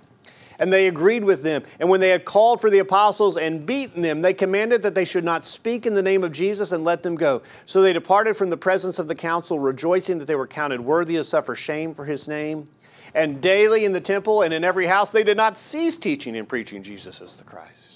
And 0.59 0.73
they 0.73 0.89
agreed 0.89 1.23
with 1.23 1.45
them. 1.45 1.63
And 1.79 1.89
when 1.89 2.01
they 2.01 2.09
had 2.09 2.25
called 2.25 2.61
for 2.61 2.69
the 2.69 2.81
apostles 2.81 3.37
and 3.37 3.65
beaten 3.65 4.03
them, 4.03 4.23
they 4.23 4.35
commanded 4.35 4.83
that 4.83 4.97
they 4.97 5.05
should 5.05 5.25
not 5.25 5.45
speak 5.45 5.87
in 5.87 5.95
the 5.95 6.03
name 6.03 6.25
of 6.25 6.33
Jesus 6.33 6.73
and 6.73 6.83
let 6.83 7.05
them 7.05 7.15
go. 7.15 7.43
So 7.65 7.81
they 7.81 7.93
departed 7.93 8.35
from 8.35 8.51
the 8.51 8.57
presence 8.57 8.99
of 8.99 9.07
the 9.07 9.15
council, 9.15 9.61
rejoicing 9.61 10.19
that 10.19 10.27
they 10.27 10.35
were 10.35 10.49
counted 10.49 10.81
worthy 10.81 11.15
to 11.15 11.23
suffer 11.23 11.55
shame 11.55 11.95
for 11.95 12.05
his 12.05 12.27
name. 12.27 12.67
And 13.15 13.41
daily 13.41 13.85
in 13.85 13.93
the 13.93 14.01
temple 14.01 14.43
and 14.43 14.53
in 14.53 14.65
every 14.65 14.87
house, 14.87 15.13
they 15.13 15.23
did 15.23 15.37
not 15.37 15.59
cease 15.59 15.97
teaching 15.97 16.37
and 16.37 16.49
preaching 16.49 16.83
Jesus 16.83 17.21
as 17.21 17.37
the 17.37 17.45
Christ. 17.45 17.94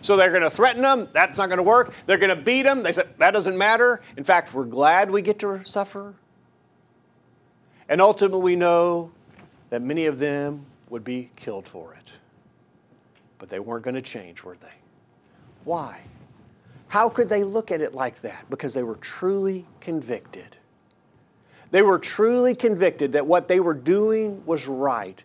So 0.00 0.16
they're 0.16 0.30
going 0.30 0.42
to 0.42 0.50
threaten 0.50 0.82
them. 0.82 1.08
That's 1.12 1.38
not 1.38 1.46
going 1.46 1.58
to 1.58 1.62
work. 1.62 1.92
They're 2.06 2.18
going 2.18 2.36
to 2.36 2.42
beat 2.42 2.62
them. 2.62 2.82
They 2.82 2.92
said, 2.92 3.16
that 3.18 3.32
doesn't 3.32 3.56
matter. 3.56 4.02
In 4.16 4.24
fact, 4.24 4.54
we're 4.54 4.64
glad 4.64 5.10
we 5.10 5.22
get 5.22 5.38
to 5.40 5.64
suffer. 5.64 6.14
And 7.88 8.00
ultimately, 8.00 8.42
we 8.42 8.56
know 8.56 9.12
that 9.70 9.82
many 9.82 10.06
of 10.06 10.18
them 10.18 10.66
would 10.90 11.04
be 11.04 11.30
killed 11.36 11.66
for 11.66 11.94
it. 11.94 12.10
But 13.38 13.48
they 13.48 13.60
weren't 13.60 13.84
going 13.84 13.94
to 13.94 14.02
change, 14.02 14.42
were 14.42 14.56
they? 14.56 14.68
Why? 15.64 16.00
How 16.88 17.08
could 17.08 17.28
they 17.28 17.42
look 17.42 17.70
at 17.70 17.80
it 17.80 17.94
like 17.94 18.20
that? 18.22 18.46
Because 18.48 18.74
they 18.74 18.82
were 18.82 18.96
truly 18.96 19.66
convicted. 19.80 20.56
They 21.70 21.82
were 21.82 21.98
truly 21.98 22.54
convicted 22.54 23.12
that 23.12 23.26
what 23.26 23.48
they 23.48 23.60
were 23.60 23.74
doing 23.74 24.44
was 24.46 24.68
right 24.68 25.22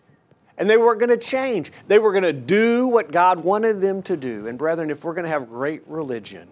and 0.58 0.68
they 0.68 0.76
weren't 0.76 1.00
going 1.00 1.10
to 1.10 1.16
change. 1.16 1.72
They 1.88 1.98
were 1.98 2.12
going 2.12 2.24
to 2.24 2.32
do 2.32 2.86
what 2.86 3.10
God 3.10 3.42
wanted 3.42 3.80
them 3.80 4.02
to 4.02 4.16
do. 4.16 4.46
And, 4.46 4.58
brethren, 4.58 4.90
if 4.90 5.04
we're 5.04 5.14
going 5.14 5.24
to 5.24 5.30
have 5.30 5.48
great 5.48 5.82
religion, 5.86 6.48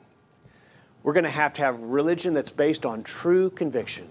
we're 1.02 1.12
going 1.12 1.24
to 1.24 1.30
have 1.30 1.52
to 1.54 1.62
have 1.62 1.82
religion 1.82 2.34
that's 2.34 2.50
based 2.50 2.84
on 2.86 3.02
true 3.02 3.50
conviction 3.50 4.08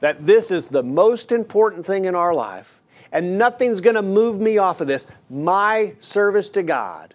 that 0.00 0.24
this 0.24 0.50
is 0.50 0.68
the 0.68 0.82
most 0.82 1.32
important 1.32 1.84
thing 1.84 2.04
in 2.04 2.14
our 2.14 2.32
life, 2.32 2.82
and 3.10 3.36
nothing's 3.36 3.80
going 3.80 3.96
to 3.96 4.02
move 4.02 4.40
me 4.40 4.58
off 4.58 4.80
of 4.80 4.86
this. 4.86 5.06
My 5.28 5.94
service 5.98 6.50
to 6.50 6.62
God 6.62 7.14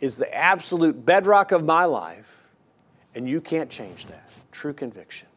is 0.00 0.18
the 0.18 0.32
absolute 0.34 1.06
bedrock 1.06 1.52
of 1.52 1.64
my 1.64 1.86
life, 1.86 2.44
and 3.14 3.26
you 3.26 3.40
can't 3.40 3.70
change 3.70 4.06
that. 4.06 4.28
True 4.52 4.74
conviction 4.74 5.28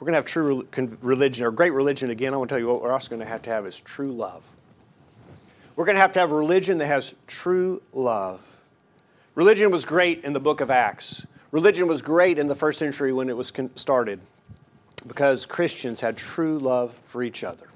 we're 0.00 0.06
going 0.06 0.14
to 0.14 0.18
have 0.18 0.24
true 0.24 0.66
religion 1.02 1.44
or 1.44 1.50
great 1.50 1.74
religion 1.74 2.08
again, 2.08 2.32
I 2.32 2.38
want 2.38 2.48
to 2.48 2.54
tell 2.54 2.58
you 2.58 2.66
what 2.66 2.80
we're 2.80 2.90
also 2.90 3.10
going 3.10 3.20
to 3.20 3.26
have 3.26 3.42
to 3.42 3.50
have 3.50 3.66
is 3.66 3.78
true 3.82 4.10
love. 4.10 4.42
We're 5.76 5.84
going 5.84 5.96
to 5.96 6.00
have 6.00 6.12
to 6.14 6.20
have 6.20 6.32
religion 6.32 6.78
that 6.78 6.86
has 6.86 7.14
true 7.26 7.82
love. 7.92 8.62
Religion 9.34 9.70
was 9.70 9.84
great 9.84 10.24
in 10.24 10.32
the 10.32 10.40
book 10.40 10.62
of 10.62 10.70
Acts. 10.70 11.26
Religion 11.50 11.86
was 11.86 12.00
great 12.00 12.38
in 12.38 12.48
the 12.48 12.54
first 12.54 12.78
century 12.78 13.12
when 13.12 13.28
it 13.28 13.36
was 13.36 13.52
started 13.74 14.20
because 15.06 15.44
Christians 15.44 16.00
had 16.00 16.16
true 16.16 16.58
love 16.58 16.94
for 17.04 17.22
each 17.22 17.44
other. 17.44 17.68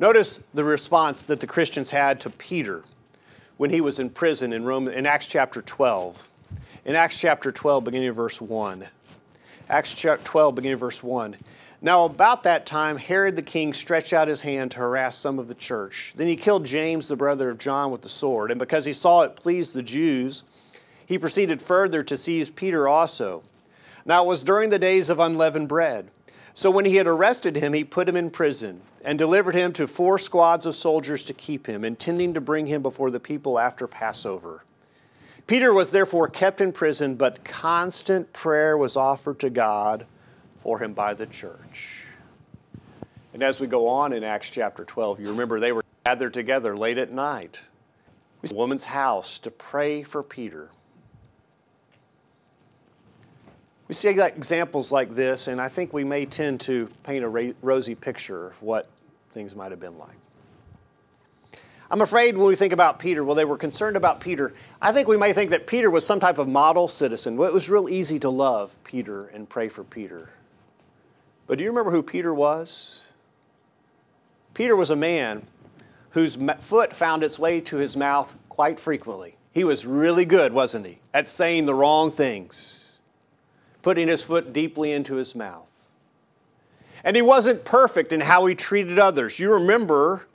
Notice 0.00 0.42
the 0.52 0.64
response 0.64 1.26
that 1.26 1.38
the 1.38 1.46
Christians 1.46 1.90
had 1.90 2.20
to 2.22 2.30
Peter 2.30 2.82
when 3.56 3.70
he 3.70 3.80
was 3.80 4.00
in 4.00 4.10
prison 4.10 4.52
in 4.52 4.64
Rome 4.64 4.88
in 4.88 5.06
Acts 5.06 5.28
chapter 5.28 5.62
12. 5.62 6.28
In 6.84 6.96
Acts 6.96 7.20
chapter 7.20 7.52
12 7.52 7.84
beginning 7.84 8.08
of 8.08 8.16
verse 8.16 8.40
1. 8.40 8.84
Acts 9.68 9.94
12, 9.94 10.54
beginning 10.54 10.76
verse 10.76 11.02
1. 11.02 11.36
Now, 11.80 12.04
about 12.04 12.42
that 12.44 12.66
time, 12.66 12.96
Herod 12.96 13.36
the 13.36 13.42
king 13.42 13.74
stretched 13.74 14.12
out 14.12 14.28
his 14.28 14.42
hand 14.42 14.70
to 14.70 14.78
harass 14.78 15.16
some 15.16 15.38
of 15.38 15.48
the 15.48 15.54
church. 15.54 16.14
Then 16.16 16.26
he 16.26 16.36
killed 16.36 16.64
James, 16.64 17.08
the 17.08 17.16
brother 17.16 17.50
of 17.50 17.58
John, 17.58 17.90
with 17.90 18.02
the 18.02 18.08
sword. 18.08 18.50
And 18.50 18.58
because 18.58 18.84
he 18.84 18.92
saw 18.92 19.22
it 19.22 19.36
pleased 19.36 19.74
the 19.74 19.82
Jews, 19.82 20.44
he 21.06 21.18
proceeded 21.18 21.60
further 21.60 22.02
to 22.02 22.16
seize 22.16 22.50
Peter 22.50 22.88
also. 22.88 23.42
Now, 24.06 24.24
it 24.24 24.28
was 24.28 24.42
during 24.42 24.70
the 24.70 24.78
days 24.78 25.08
of 25.08 25.18
unleavened 25.18 25.68
bread. 25.68 26.10
So 26.54 26.70
when 26.70 26.84
he 26.84 26.96
had 26.96 27.06
arrested 27.06 27.56
him, 27.56 27.72
he 27.72 27.84
put 27.84 28.08
him 28.08 28.16
in 28.16 28.30
prison 28.30 28.82
and 29.04 29.18
delivered 29.18 29.54
him 29.54 29.72
to 29.74 29.86
four 29.86 30.18
squads 30.18 30.66
of 30.66 30.74
soldiers 30.74 31.24
to 31.24 31.34
keep 31.34 31.66
him, 31.66 31.84
intending 31.84 32.32
to 32.34 32.40
bring 32.40 32.66
him 32.66 32.82
before 32.82 33.10
the 33.10 33.20
people 33.20 33.58
after 33.58 33.86
Passover. 33.86 34.64
Peter 35.46 35.74
was 35.74 35.90
therefore 35.90 36.26
kept 36.26 36.60
in 36.60 36.72
prison, 36.72 37.16
but 37.16 37.44
constant 37.44 38.32
prayer 38.32 38.78
was 38.78 38.96
offered 38.96 39.38
to 39.40 39.50
God 39.50 40.06
for 40.58 40.78
him 40.78 40.94
by 40.94 41.12
the 41.12 41.26
church. 41.26 42.04
And 43.34 43.42
as 43.42 43.60
we 43.60 43.66
go 43.66 43.86
on 43.86 44.12
in 44.14 44.24
Acts 44.24 44.50
chapter 44.50 44.84
12, 44.84 45.20
you 45.20 45.28
remember 45.28 45.60
they 45.60 45.72
were 45.72 45.84
gathered 46.06 46.32
together 46.32 46.76
late 46.76 46.96
at 46.96 47.12
night, 47.12 47.60
a 48.50 48.54
woman's 48.54 48.84
house, 48.84 49.38
to 49.40 49.50
pray 49.50 50.02
for 50.02 50.22
Peter. 50.22 50.70
We 53.86 53.94
see 53.94 54.08
examples 54.08 54.90
like 54.90 55.14
this, 55.14 55.46
and 55.46 55.60
I 55.60 55.68
think 55.68 55.92
we 55.92 56.04
may 56.04 56.24
tend 56.24 56.60
to 56.62 56.88
paint 57.02 57.22
a 57.22 57.54
rosy 57.60 57.94
picture 57.94 58.46
of 58.46 58.62
what 58.62 58.88
things 59.32 59.54
might 59.54 59.72
have 59.72 59.80
been 59.80 59.98
like. 59.98 60.16
I'm 61.94 62.00
afraid 62.00 62.36
when 62.36 62.48
we 62.48 62.56
think 62.56 62.72
about 62.72 62.98
Peter, 62.98 63.22
well, 63.22 63.36
they 63.36 63.44
were 63.44 63.56
concerned 63.56 63.96
about 63.96 64.18
Peter. 64.18 64.52
I 64.82 64.90
think 64.90 65.06
we 65.06 65.16
may 65.16 65.32
think 65.32 65.50
that 65.50 65.68
Peter 65.68 65.92
was 65.92 66.04
some 66.04 66.18
type 66.18 66.38
of 66.38 66.48
model 66.48 66.88
citizen. 66.88 67.36
Well, 67.36 67.48
it 67.48 67.54
was 67.54 67.70
real 67.70 67.88
easy 67.88 68.18
to 68.18 68.30
love 68.30 68.76
Peter 68.82 69.26
and 69.26 69.48
pray 69.48 69.68
for 69.68 69.84
Peter. 69.84 70.30
But 71.46 71.58
do 71.58 71.62
you 71.62 71.70
remember 71.70 71.92
who 71.92 72.02
Peter 72.02 72.34
was? 72.34 73.12
Peter 74.54 74.74
was 74.74 74.90
a 74.90 74.96
man 74.96 75.46
whose 76.10 76.36
foot 76.58 76.96
found 76.96 77.22
its 77.22 77.38
way 77.38 77.60
to 77.60 77.76
his 77.76 77.96
mouth 77.96 78.34
quite 78.48 78.80
frequently. 78.80 79.36
He 79.52 79.62
was 79.62 79.86
really 79.86 80.24
good, 80.24 80.52
wasn't 80.52 80.86
he, 80.86 80.98
at 81.14 81.28
saying 81.28 81.66
the 81.66 81.76
wrong 81.76 82.10
things, 82.10 82.98
putting 83.82 84.08
his 84.08 84.20
foot 84.20 84.52
deeply 84.52 84.90
into 84.90 85.14
his 85.14 85.36
mouth. 85.36 85.70
And 87.04 87.14
he 87.14 87.22
wasn't 87.22 87.64
perfect 87.64 88.12
in 88.12 88.20
how 88.20 88.46
he 88.46 88.56
treated 88.56 88.98
others. 88.98 89.38
You 89.38 89.52
remember 89.52 90.26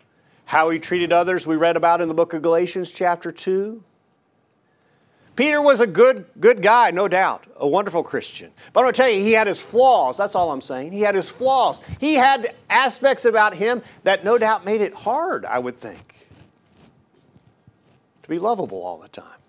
how 0.50 0.72
he 0.72 0.80
treated 0.80 1.14
others, 1.14 1.46
we 1.46 1.56
read 1.56 1.78
about 1.78 2.02
in 2.02 2.08
the 2.08 2.14
book 2.16 2.34
of 2.34 2.42
Galatians, 2.42 2.92
chapter 2.92 3.32
2. 3.32 3.84
Peter 5.36 5.62
was 5.62 5.80
a 5.80 5.86
good, 5.86 6.26
good 6.40 6.64
guy, 6.64 6.90
no 6.90 7.08
doubt, 7.08 7.46
a 7.58 7.68
wonderful 7.68 8.02
Christian. 8.02 8.50
But 8.74 8.80
I'm 8.80 8.86
going 8.86 8.94
to 8.94 8.98
tell 8.98 9.10
you, 9.10 9.22
he 9.22 9.34
had 9.34 9.46
his 9.46 9.64
flaws. 9.64 10.18
That's 10.18 10.34
all 10.34 10.52
I'm 10.52 10.62
saying. 10.62 10.92
He 10.92 11.02
had 11.02 11.14
his 11.14 11.30
flaws. 11.30 11.84
He 12.00 12.16
had 12.16 12.56
aspects 12.68 13.26
about 13.26 13.54
him 13.54 13.84
that 14.06 14.24
no 14.24 14.40
doubt 14.40 14.66
made 14.66 14.82
it 14.82 14.96
hard, 14.96 15.46
I 15.46 15.60
would 15.60 15.76
think, 15.76 16.16
to 18.24 18.30
be 18.30 18.40
lovable 18.40 18.82
all 18.82 18.98
the 18.98 19.08
time. 19.08 19.40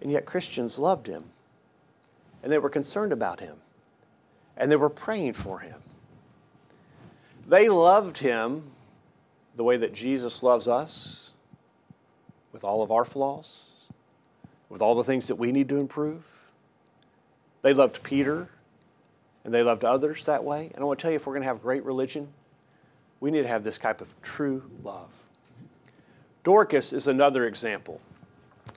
And 0.00 0.10
yet 0.10 0.26
Christians 0.26 0.80
loved 0.80 1.06
him, 1.06 1.22
and 2.42 2.50
they 2.50 2.58
were 2.58 2.70
concerned 2.70 3.12
about 3.12 3.38
him, 3.38 3.54
and 4.56 4.68
they 4.68 4.74
were 4.74 4.90
praying 4.90 5.34
for 5.34 5.60
him. 5.60 5.80
They 7.46 7.68
loved 7.68 8.18
him 8.18 8.72
the 9.58 9.64
way 9.64 9.76
that 9.76 9.92
Jesus 9.92 10.44
loves 10.44 10.68
us 10.68 11.32
with 12.52 12.62
all 12.62 12.80
of 12.80 12.92
our 12.92 13.04
flaws, 13.04 13.88
with 14.68 14.80
all 14.80 14.94
the 14.94 15.02
things 15.02 15.26
that 15.26 15.34
we 15.34 15.50
need 15.50 15.68
to 15.68 15.78
improve. 15.78 16.24
They 17.62 17.74
loved 17.74 18.04
Peter 18.04 18.50
and 19.42 19.52
they 19.52 19.64
loved 19.64 19.84
others 19.84 20.26
that 20.26 20.44
way. 20.44 20.70
And 20.72 20.80
I 20.80 20.84
want 20.84 21.00
to 21.00 21.02
tell 21.02 21.10
you, 21.10 21.16
if 21.16 21.26
we're 21.26 21.32
going 21.32 21.42
to 21.42 21.48
have 21.48 21.60
great 21.60 21.84
religion, 21.84 22.28
we 23.18 23.32
need 23.32 23.42
to 23.42 23.48
have 23.48 23.64
this 23.64 23.78
type 23.78 24.00
of 24.00 24.14
true 24.22 24.70
love. 24.84 25.10
Dorcas 26.44 26.92
is 26.92 27.08
another 27.08 27.44
example 27.44 28.00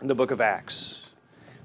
in 0.01 0.07
the 0.07 0.15
book 0.15 0.31
of 0.31 0.41
Acts 0.41 1.11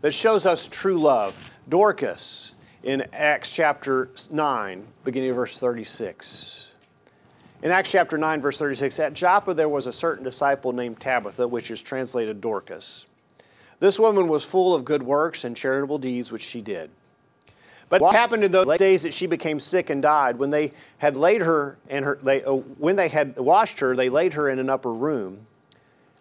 that 0.02 0.12
shows 0.12 0.44
us 0.44 0.68
true 0.68 1.00
love. 1.00 1.40
Dorcas 1.70 2.54
in 2.82 3.06
Acts 3.14 3.56
chapter 3.56 4.10
9, 4.30 4.86
beginning 5.04 5.30
of 5.30 5.36
verse 5.36 5.56
36. 5.56 6.65
In 7.62 7.70
Acts 7.70 7.90
chapter 7.90 8.18
9, 8.18 8.40
verse 8.40 8.58
36, 8.58 9.00
at 9.00 9.14
Joppa 9.14 9.54
there 9.54 9.68
was 9.68 9.86
a 9.86 9.92
certain 9.92 10.24
disciple 10.24 10.72
named 10.72 11.00
Tabitha, 11.00 11.48
which 11.48 11.70
is 11.70 11.82
translated 11.82 12.40
Dorcas. 12.40 13.06
This 13.80 13.98
woman 13.98 14.28
was 14.28 14.44
full 14.44 14.74
of 14.74 14.84
good 14.84 15.02
works 15.02 15.44
and 15.44 15.56
charitable 15.56 15.98
deeds 15.98 16.30
which 16.30 16.42
she 16.42 16.60
did. 16.60 16.90
But 17.88 18.00
what 18.00 18.14
happened 18.14 18.42
in 18.42 18.52
those 18.52 18.78
days 18.78 19.02
that 19.02 19.14
she 19.14 19.26
became 19.26 19.60
sick 19.60 19.90
and 19.90 20.02
died? 20.02 20.38
When 20.38 20.50
they 20.50 20.72
had 20.98 21.16
laid 21.16 21.42
her 21.42 21.78
in 21.88 22.02
her, 22.02 22.18
they, 22.22 22.42
uh, 22.42 22.54
when 22.54 22.96
they 22.96 23.08
had 23.08 23.36
washed 23.36 23.78
her, 23.80 23.94
they 23.94 24.08
laid 24.08 24.32
her 24.32 24.50
in 24.50 24.58
an 24.58 24.68
upper 24.68 24.92
room. 24.92 25.46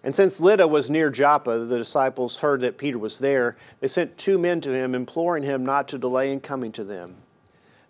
And 0.03 0.15
since 0.15 0.39
Lydda 0.39 0.67
was 0.67 0.91
near 0.91 1.09
Joppa, 1.09 1.57
the 1.57 1.77
disciples 1.77 2.37
heard 2.37 2.59
that 2.59 2.77
Peter 2.77 2.99
was 2.99 3.17
there. 3.17 3.57
They 3.79 3.87
sent 3.87 4.17
two 4.17 4.37
men 4.37 4.61
to 4.61 4.71
him, 4.71 4.93
imploring 4.93 5.41
him 5.41 5.65
not 5.65 5.87
to 5.87 5.97
delay 5.97 6.31
in 6.31 6.39
coming 6.39 6.71
to 6.73 6.83
them. 6.83 7.15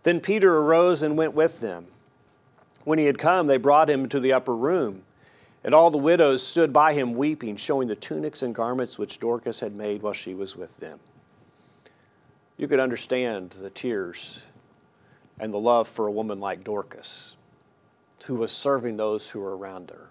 Then 0.04 0.22
Peter 0.22 0.56
arose 0.58 1.02
and 1.02 1.18
went 1.18 1.34
with 1.34 1.60
them. 1.60 1.88
When 2.86 3.00
he 3.00 3.06
had 3.06 3.18
come, 3.18 3.48
they 3.48 3.58
brought 3.58 3.90
him 3.90 4.08
to 4.10 4.20
the 4.20 4.32
upper 4.32 4.56
room. 4.56 5.04
And 5.64 5.74
all 5.74 5.90
the 5.90 5.98
widows 5.98 6.46
stood 6.46 6.72
by 6.72 6.94
him 6.94 7.16
weeping, 7.16 7.58
showing 7.58 7.88
the 7.88 7.96
tunics 7.96 8.44
and 8.44 8.54
garments 8.54 8.98
which 9.00 9.20
Dorcas 9.20 9.60
had 9.60 9.76
made 9.76 10.04
while 10.04 10.14
she 10.14 10.36
was 10.36 10.56
with 10.56 10.78
them. 10.78 11.00
You 12.56 12.68
could 12.68 12.80
understand 12.80 13.50
the 13.50 13.72
tears 13.72 14.46
and 15.40 15.52
the 15.52 15.60
love 15.60 15.88
for 15.88 16.08
a 16.08 16.12
woman 16.12 16.40
like 16.40 16.64
Dorcas, 16.64 17.36
who 18.26 18.36
was 18.36 18.52
serving 18.52 18.96
those 18.98 19.30
who 19.30 19.40
were 19.40 19.58
around 19.58 19.90
her. 19.90 20.10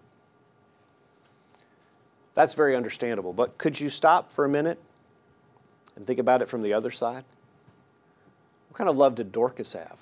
That's 2.34 2.54
very 2.54 2.74
understandable. 2.74 3.32
But 3.32 3.56
could 3.56 3.78
you 3.78 3.88
stop 3.88 4.30
for 4.30 4.44
a 4.44 4.48
minute 4.48 4.80
and 5.94 6.04
think 6.04 6.18
about 6.18 6.42
it 6.42 6.48
from 6.48 6.62
the 6.62 6.72
other 6.72 6.90
side? 6.90 7.24
What 8.68 8.76
kind 8.78 8.90
of 8.90 8.96
love 8.96 9.14
did 9.14 9.30
Dorcas 9.30 9.72
have? 9.74 9.98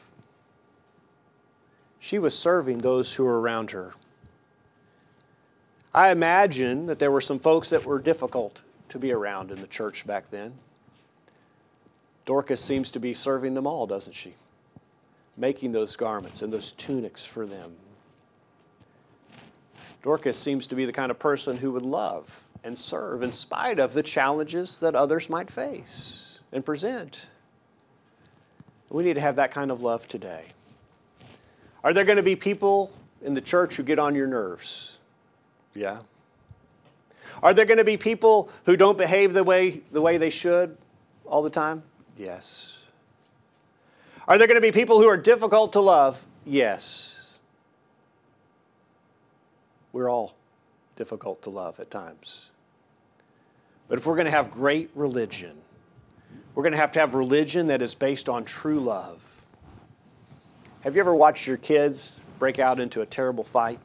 She 2.02 2.18
was 2.18 2.36
serving 2.36 2.78
those 2.78 3.14
who 3.14 3.22
were 3.22 3.40
around 3.40 3.70
her. 3.70 3.92
I 5.94 6.10
imagine 6.10 6.86
that 6.86 6.98
there 6.98 7.12
were 7.12 7.20
some 7.20 7.38
folks 7.38 7.70
that 7.70 7.84
were 7.84 8.00
difficult 8.00 8.62
to 8.88 8.98
be 8.98 9.12
around 9.12 9.52
in 9.52 9.60
the 9.60 9.68
church 9.68 10.04
back 10.04 10.28
then. 10.32 10.54
Dorcas 12.24 12.60
seems 12.60 12.90
to 12.90 12.98
be 12.98 13.14
serving 13.14 13.54
them 13.54 13.68
all, 13.68 13.86
doesn't 13.86 14.14
she? 14.14 14.34
Making 15.36 15.70
those 15.70 15.94
garments 15.94 16.42
and 16.42 16.52
those 16.52 16.72
tunics 16.72 17.24
for 17.24 17.46
them. 17.46 17.76
Dorcas 20.02 20.36
seems 20.36 20.66
to 20.66 20.74
be 20.74 20.84
the 20.84 20.92
kind 20.92 21.12
of 21.12 21.20
person 21.20 21.58
who 21.58 21.70
would 21.70 21.82
love 21.82 22.42
and 22.64 22.76
serve 22.76 23.22
in 23.22 23.30
spite 23.30 23.78
of 23.78 23.92
the 23.92 24.02
challenges 24.02 24.80
that 24.80 24.96
others 24.96 25.30
might 25.30 25.52
face 25.52 26.40
and 26.50 26.66
present. 26.66 27.28
We 28.90 29.04
need 29.04 29.14
to 29.14 29.20
have 29.20 29.36
that 29.36 29.52
kind 29.52 29.70
of 29.70 29.82
love 29.82 30.08
today. 30.08 30.46
Are 31.84 31.92
there 31.92 32.04
going 32.04 32.16
to 32.16 32.22
be 32.22 32.36
people 32.36 32.92
in 33.22 33.34
the 33.34 33.40
church 33.40 33.76
who 33.76 33.82
get 33.82 33.98
on 33.98 34.14
your 34.14 34.26
nerves? 34.26 34.98
Yeah. 35.74 35.98
Are 37.42 37.54
there 37.54 37.64
going 37.64 37.78
to 37.78 37.84
be 37.84 37.96
people 37.96 38.50
who 38.64 38.76
don't 38.76 38.96
behave 38.96 39.32
the 39.32 39.42
way, 39.42 39.82
the 39.90 40.00
way 40.00 40.16
they 40.16 40.30
should 40.30 40.76
all 41.26 41.42
the 41.42 41.50
time? 41.50 41.82
Yes. 42.16 42.84
Are 44.28 44.38
there 44.38 44.46
going 44.46 44.60
to 44.60 44.62
be 44.62 44.70
people 44.70 45.00
who 45.00 45.08
are 45.08 45.16
difficult 45.16 45.72
to 45.72 45.80
love? 45.80 46.26
Yes. 46.44 47.40
We're 49.92 50.10
all 50.10 50.34
difficult 50.96 51.42
to 51.42 51.50
love 51.50 51.80
at 51.80 51.90
times. 51.90 52.50
But 53.88 53.98
if 53.98 54.06
we're 54.06 54.14
going 54.14 54.26
to 54.26 54.30
have 54.30 54.50
great 54.50 54.90
religion, 54.94 55.56
we're 56.54 56.62
going 56.62 56.72
to 56.72 56.78
have 56.78 56.92
to 56.92 57.00
have 57.00 57.14
religion 57.14 57.66
that 57.66 57.82
is 57.82 57.94
based 57.94 58.28
on 58.28 58.44
true 58.44 58.80
love. 58.80 59.31
Have 60.82 60.96
you 60.96 61.00
ever 61.00 61.14
watched 61.14 61.46
your 61.46 61.56
kids 61.56 62.20
break 62.40 62.58
out 62.58 62.80
into 62.80 63.02
a 63.02 63.06
terrible 63.06 63.44
fight? 63.44 63.78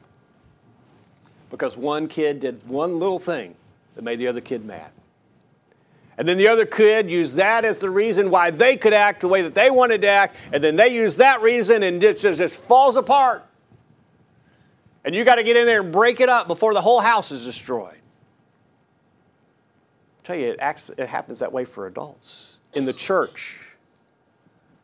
Because 1.48 1.76
one 1.76 2.08
kid 2.08 2.40
did 2.40 2.68
one 2.68 2.98
little 2.98 3.20
thing 3.20 3.54
that 3.94 4.02
made 4.02 4.18
the 4.18 4.26
other 4.26 4.40
kid 4.40 4.64
mad. 4.64 4.90
And 6.18 6.26
then 6.26 6.36
the 6.36 6.48
other 6.48 6.66
kid 6.66 7.08
used 7.08 7.36
that 7.36 7.64
as 7.64 7.78
the 7.78 7.88
reason 7.88 8.30
why 8.30 8.50
they 8.50 8.76
could 8.76 8.92
act 8.92 9.20
the 9.20 9.28
way 9.28 9.42
that 9.42 9.54
they 9.54 9.70
wanted 9.70 10.02
to 10.02 10.08
act, 10.08 10.34
and 10.52 10.62
then 10.62 10.74
they 10.74 10.88
use 10.88 11.18
that 11.18 11.40
reason 11.40 11.84
and 11.84 12.02
it 12.02 12.18
just, 12.18 12.38
just 12.38 12.64
falls 12.64 12.96
apart. 12.96 13.44
And 15.04 15.14
you 15.14 15.24
got 15.24 15.36
to 15.36 15.44
get 15.44 15.56
in 15.56 15.66
there 15.66 15.82
and 15.82 15.92
break 15.92 16.20
it 16.20 16.28
up 16.28 16.48
before 16.48 16.74
the 16.74 16.80
whole 16.80 17.00
house 17.00 17.30
is 17.30 17.44
destroyed. 17.44 17.94
I 17.94 17.98
tell 20.24 20.36
you, 20.36 20.48
it, 20.48 20.58
acts, 20.58 20.90
it 20.90 21.08
happens 21.08 21.38
that 21.38 21.52
way 21.52 21.64
for 21.64 21.86
adults 21.86 22.58
in 22.74 22.84
the 22.84 22.92
church 22.92 23.67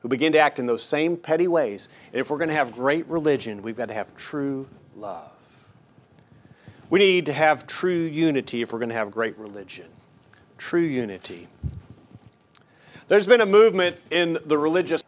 who 0.05 0.09
begin 0.11 0.35
to 0.35 0.38
act 0.38 0.59
in 0.59 0.67
those 0.67 0.83
same 0.83 1.17
petty 1.17 1.49
ways. 1.49 1.88
And 2.12 2.21
if 2.21 2.29
we're 2.31 2.37
going 2.37 2.51
to 2.51 2.55
have 2.55 2.75
great 2.75 3.07
religion, 3.09 3.62
we've 3.62 3.75
got 3.75 3.88
to 3.88 3.95
have 3.95 4.14
true 4.14 4.69
love. 4.95 5.33
We 6.90 6.99
need 6.99 7.25
to 7.25 7.33
have 7.33 7.67
true 7.67 8.03
unity 8.03 8.61
if 8.61 8.71
we're 8.71 8.81
going 8.81 8.90
to 8.90 8.95
have 8.95 9.11
great 9.11 9.38
religion 9.38 9.87
true 10.59 10.83
unity. 10.83 11.49
There's 13.09 13.27
been 13.27 13.40
a 13.40 13.47
movement 13.47 13.97
in 14.11 14.38
the 14.45 14.59
religious, 14.59 15.03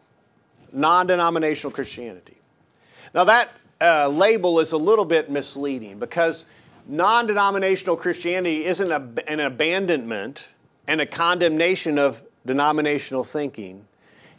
non 0.71 1.05
denominational 1.05 1.71
Christianity. 1.71 2.37
Now, 3.13 3.23
that 3.25 3.51
uh, 3.79 4.07
label 4.07 4.59
is 4.59 4.71
a 4.71 4.77
little 4.77 5.05
bit 5.05 5.29
misleading 5.29 5.99
because 5.99 6.47
non 6.87 7.27
denominational 7.27 7.97
Christianity 7.97 8.65
isn't 8.65 8.91
a, 8.91 9.31
an 9.31 9.41
abandonment 9.41 10.47
and 10.87 11.01
a 11.01 11.05
condemnation 11.05 11.99
of 11.99 12.23
denominational 12.47 13.23
thinking. 13.23 13.86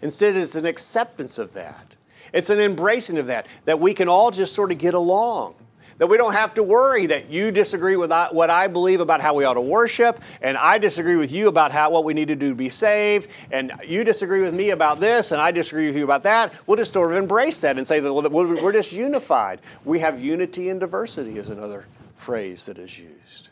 Instead, 0.02 0.36
it's 0.36 0.54
an 0.54 0.66
acceptance 0.66 1.38
of 1.38 1.52
that. 1.54 1.96
It's 2.32 2.50
an 2.50 2.60
embracing 2.60 3.18
of 3.18 3.26
that, 3.26 3.46
that 3.64 3.80
we 3.80 3.94
can 3.94 4.08
all 4.08 4.30
just 4.30 4.54
sort 4.54 4.70
of 4.70 4.78
get 4.78 4.94
along 4.94 5.54
that 5.98 6.06
we 6.06 6.16
don't 6.16 6.32
have 6.32 6.54
to 6.54 6.62
worry 6.62 7.06
that 7.06 7.28
you 7.28 7.50
disagree 7.50 7.96
with 7.96 8.12
what 8.32 8.50
I 8.50 8.68
believe 8.68 9.00
about 9.00 9.20
how 9.20 9.34
we 9.34 9.44
ought 9.44 9.54
to 9.54 9.60
worship, 9.60 10.22
and 10.40 10.56
I 10.56 10.78
disagree 10.78 11.16
with 11.16 11.30
you 11.30 11.48
about 11.48 11.72
how, 11.72 11.90
what 11.90 12.04
we 12.04 12.14
need 12.14 12.28
to 12.28 12.36
do 12.36 12.50
to 12.50 12.54
be 12.54 12.68
saved, 12.68 13.30
and 13.50 13.72
you 13.86 14.04
disagree 14.04 14.40
with 14.40 14.54
me 14.54 14.70
about 14.70 15.00
this, 15.00 15.32
and 15.32 15.40
I 15.40 15.50
disagree 15.50 15.86
with 15.88 15.96
you 15.96 16.04
about 16.04 16.22
that. 16.22 16.54
We'll 16.66 16.76
just 16.76 16.92
sort 16.92 17.12
of 17.12 17.18
embrace 17.18 17.60
that 17.60 17.76
and 17.76 17.86
say 17.86 18.00
that 18.00 18.12
we're 18.12 18.72
just 18.72 18.92
unified. 18.92 19.60
We 19.84 19.98
have 19.98 20.20
unity 20.20 20.70
and 20.70 20.80
diversity, 20.80 21.38
is 21.38 21.48
another 21.48 21.86
phrase 22.14 22.66
that 22.66 22.78
is 22.78 22.98
used. 22.98 23.50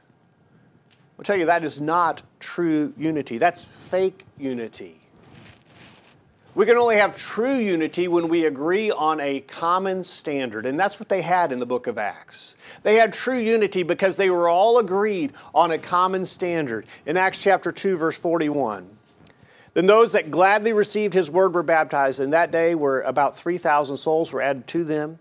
I'll 1.18 1.24
tell 1.24 1.36
you, 1.36 1.46
that 1.46 1.64
is 1.64 1.80
not 1.80 2.22
true 2.38 2.92
unity. 2.96 3.38
That's 3.38 3.64
fake 3.64 4.24
unity. 4.38 5.00
We 6.56 6.64
can 6.64 6.78
only 6.78 6.96
have 6.96 7.18
true 7.18 7.58
unity 7.58 8.08
when 8.08 8.28
we 8.28 8.46
agree 8.46 8.90
on 8.90 9.20
a 9.20 9.40
common 9.40 10.02
standard. 10.02 10.64
And 10.64 10.80
that's 10.80 10.98
what 10.98 11.10
they 11.10 11.20
had 11.20 11.52
in 11.52 11.58
the 11.58 11.66
book 11.66 11.86
of 11.86 11.98
Acts. 11.98 12.56
They 12.82 12.94
had 12.94 13.12
true 13.12 13.38
unity 13.38 13.82
because 13.82 14.16
they 14.16 14.30
were 14.30 14.48
all 14.48 14.78
agreed 14.78 15.34
on 15.54 15.70
a 15.70 15.76
common 15.76 16.24
standard. 16.24 16.86
In 17.04 17.18
Acts 17.18 17.42
chapter 17.42 17.70
2, 17.70 17.98
verse 17.98 18.18
41. 18.18 18.88
Then 19.74 19.84
those 19.84 20.12
that 20.12 20.30
gladly 20.30 20.72
received 20.72 21.12
his 21.12 21.30
word 21.30 21.52
were 21.52 21.62
baptized, 21.62 22.20
and 22.20 22.32
that 22.32 22.50
day 22.50 22.74
were 22.74 23.02
about 23.02 23.36
3,000 23.36 23.98
souls 23.98 24.32
were 24.32 24.40
added 24.40 24.66
to 24.68 24.82
them. 24.82 25.18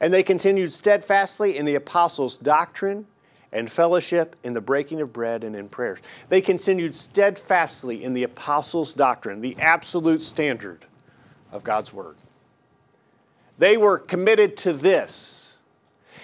And 0.00 0.12
they 0.12 0.22
continued 0.22 0.70
steadfastly 0.70 1.56
in 1.56 1.64
the 1.64 1.76
apostles' 1.76 2.36
doctrine 2.36 3.06
and 3.54 3.70
fellowship 3.70 4.34
in 4.42 4.52
the 4.52 4.60
breaking 4.60 5.00
of 5.00 5.12
bread 5.12 5.44
and 5.44 5.54
in 5.54 5.68
prayers. 5.68 6.00
They 6.28 6.40
continued 6.40 6.94
steadfastly 6.94 8.02
in 8.02 8.12
the 8.12 8.24
apostles' 8.24 8.92
doctrine, 8.92 9.40
the 9.40 9.56
absolute 9.58 10.20
standard 10.20 10.84
of 11.52 11.62
God's 11.62 11.92
word. 11.92 12.16
They 13.56 13.76
were 13.76 13.98
committed 13.98 14.56
to 14.58 14.72
this. 14.72 15.60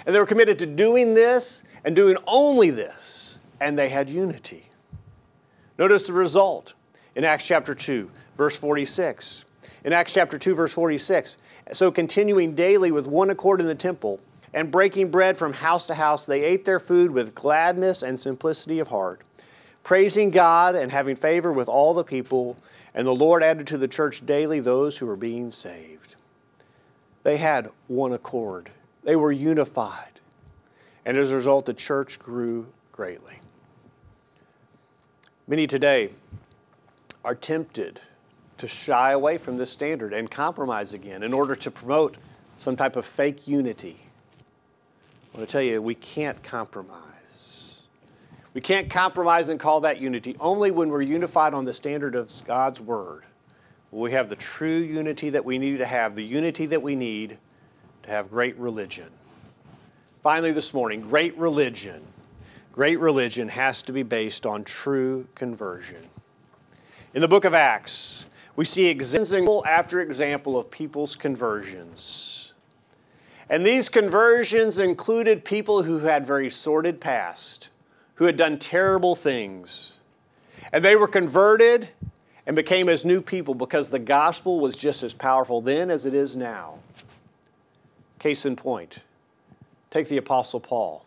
And 0.04 0.14
they 0.14 0.18
were 0.18 0.26
committed 0.26 0.58
to 0.58 0.66
doing 0.66 1.14
this 1.14 1.62
and 1.84 1.94
doing 1.94 2.16
only 2.26 2.70
this. 2.70 3.38
And 3.60 3.78
they 3.78 3.88
had 3.88 4.10
unity. 4.10 4.66
Notice 5.78 6.08
the 6.08 6.12
result 6.12 6.74
in 7.14 7.22
Acts 7.22 7.46
chapter 7.46 7.74
2, 7.74 8.10
verse 8.36 8.58
46. 8.58 9.44
In 9.84 9.92
Acts 9.92 10.14
chapter 10.14 10.36
2, 10.36 10.54
verse 10.54 10.74
46. 10.74 11.36
So 11.72 11.92
continuing 11.92 12.54
daily 12.54 12.90
with 12.90 13.06
one 13.06 13.30
accord 13.30 13.60
in 13.60 13.66
the 13.66 13.74
temple 13.74 14.20
and 14.52 14.70
breaking 14.70 15.10
bread 15.10 15.38
from 15.38 15.52
house 15.52 15.86
to 15.86 15.94
house, 15.94 16.26
they 16.26 16.42
ate 16.42 16.64
their 16.64 16.80
food 16.80 17.10
with 17.10 17.34
gladness 17.34 18.02
and 18.02 18.18
simplicity 18.18 18.78
of 18.78 18.88
heart, 18.88 19.20
praising 19.82 20.30
God 20.30 20.74
and 20.74 20.90
having 20.90 21.16
favor 21.16 21.52
with 21.52 21.68
all 21.68 21.94
the 21.94 22.04
people. 22.04 22.56
And 22.94 23.06
the 23.06 23.14
Lord 23.14 23.42
added 23.42 23.66
to 23.68 23.78
the 23.78 23.88
church 23.88 24.26
daily 24.26 24.60
those 24.60 24.98
who 24.98 25.06
were 25.06 25.16
being 25.16 25.50
saved. 25.50 26.16
They 27.22 27.36
had 27.36 27.70
one 27.86 28.12
accord, 28.12 28.70
they 29.04 29.16
were 29.16 29.32
unified. 29.32 30.06
And 31.04 31.16
as 31.16 31.32
a 31.32 31.36
result, 31.36 31.66
the 31.66 31.74
church 31.74 32.18
grew 32.18 32.66
greatly. 32.92 33.40
Many 35.48 35.66
today 35.66 36.10
are 37.24 37.34
tempted 37.34 38.00
to 38.58 38.68
shy 38.68 39.12
away 39.12 39.38
from 39.38 39.56
this 39.56 39.70
standard 39.70 40.12
and 40.12 40.30
compromise 40.30 40.92
again 40.92 41.22
in 41.22 41.32
order 41.32 41.56
to 41.56 41.70
promote 41.70 42.18
some 42.58 42.76
type 42.76 42.96
of 42.96 43.06
fake 43.06 43.48
unity 43.48 44.09
I 45.32 45.38
want 45.38 45.48
to 45.48 45.52
tell 45.52 45.62
you, 45.62 45.80
we 45.80 45.94
can't 45.94 46.42
compromise. 46.42 47.80
We 48.52 48.60
can't 48.60 48.90
compromise 48.90 49.48
and 49.48 49.60
call 49.60 49.80
that 49.82 50.00
unity. 50.00 50.36
Only 50.40 50.72
when 50.72 50.88
we're 50.88 51.02
unified 51.02 51.54
on 51.54 51.64
the 51.64 51.72
standard 51.72 52.16
of 52.16 52.32
God's 52.46 52.80
Word 52.80 53.22
will 53.90 54.00
we 54.00 54.12
have 54.12 54.28
the 54.28 54.36
true 54.36 54.78
unity 54.78 55.30
that 55.30 55.44
we 55.44 55.58
need 55.58 55.78
to 55.78 55.86
have, 55.86 56.14
the 56.14 56.24
unity 56.24 56.66
that 56.66 56.82
we 56.82 56.96
need 56.96 57.38
to 58.02 58.10
have 58.10 58.30
great 58.30 58.56
religion. 58.56 59.08
Finally, 60.22 60.52
this 60.52 60.74
morning, 60.74 61.00
great 61.00 61.36
religion. 61.36 62.02
Great 62.72 62.98
religion 62.98 63.48
has 63.48 63.82
to 63.82 63.92
be 63.92 64.02
based 64.02 64.46
on 64.46 64.64
true 64.64 65.26
conversion. 65.34 66.08
In 67.14 67.20
the 67.20 67.28
book 67.28 67.44
of 67.44 67.54
Acts, 67.54 68.24
we 68.56 68.64
see 68.64 68.88
example 68.88 69.64
after 69.66 70.00
example 70.00 70.58
of 70.58 70.70
people's 70.70 71.16
conversions. 71.16 72.49
And 73.50 73.66
these 73.66 73.88
conversions 73.88 74.78
included 74.78 75.44
people 75.44 75.82
who 75.82 75.98
had 75.98 76.24
very 76.24 76.48
sordid 76.48 77.00
past, 77.00 77.68
who 78.14 78.26
had 78.26 78.36
done 78.36 78.60
terrible 78.60 79.16
things. 79.16 79.98
And 80.72 80.84
they 80.84 80.94
were 80.94 81.08
converted 81.08 81.88
and 82.46 82.54
became 82.54 82.88
as 82.88 83.04
new 83.04 83.20
people 83.20 83.54
because 83.54 83.90
the 83.90 83.98
gospel 83.98 84.60
was 84.60 84.76
just 84.76 85.02
as 85.02 85.12
powerful 85.12 85.60
then 85.60 85.90
as 85.90 86.06
it 86.06 86.14
is 86.14 86.36
now. 86.36 86.78
Case 88.20 88.46
in 88.46 88.54
point, 88.54 89.00
take 89.90 90.06
the 90.06 90.18
Apostle 90.18 90.60
Paul. 90.60 91.04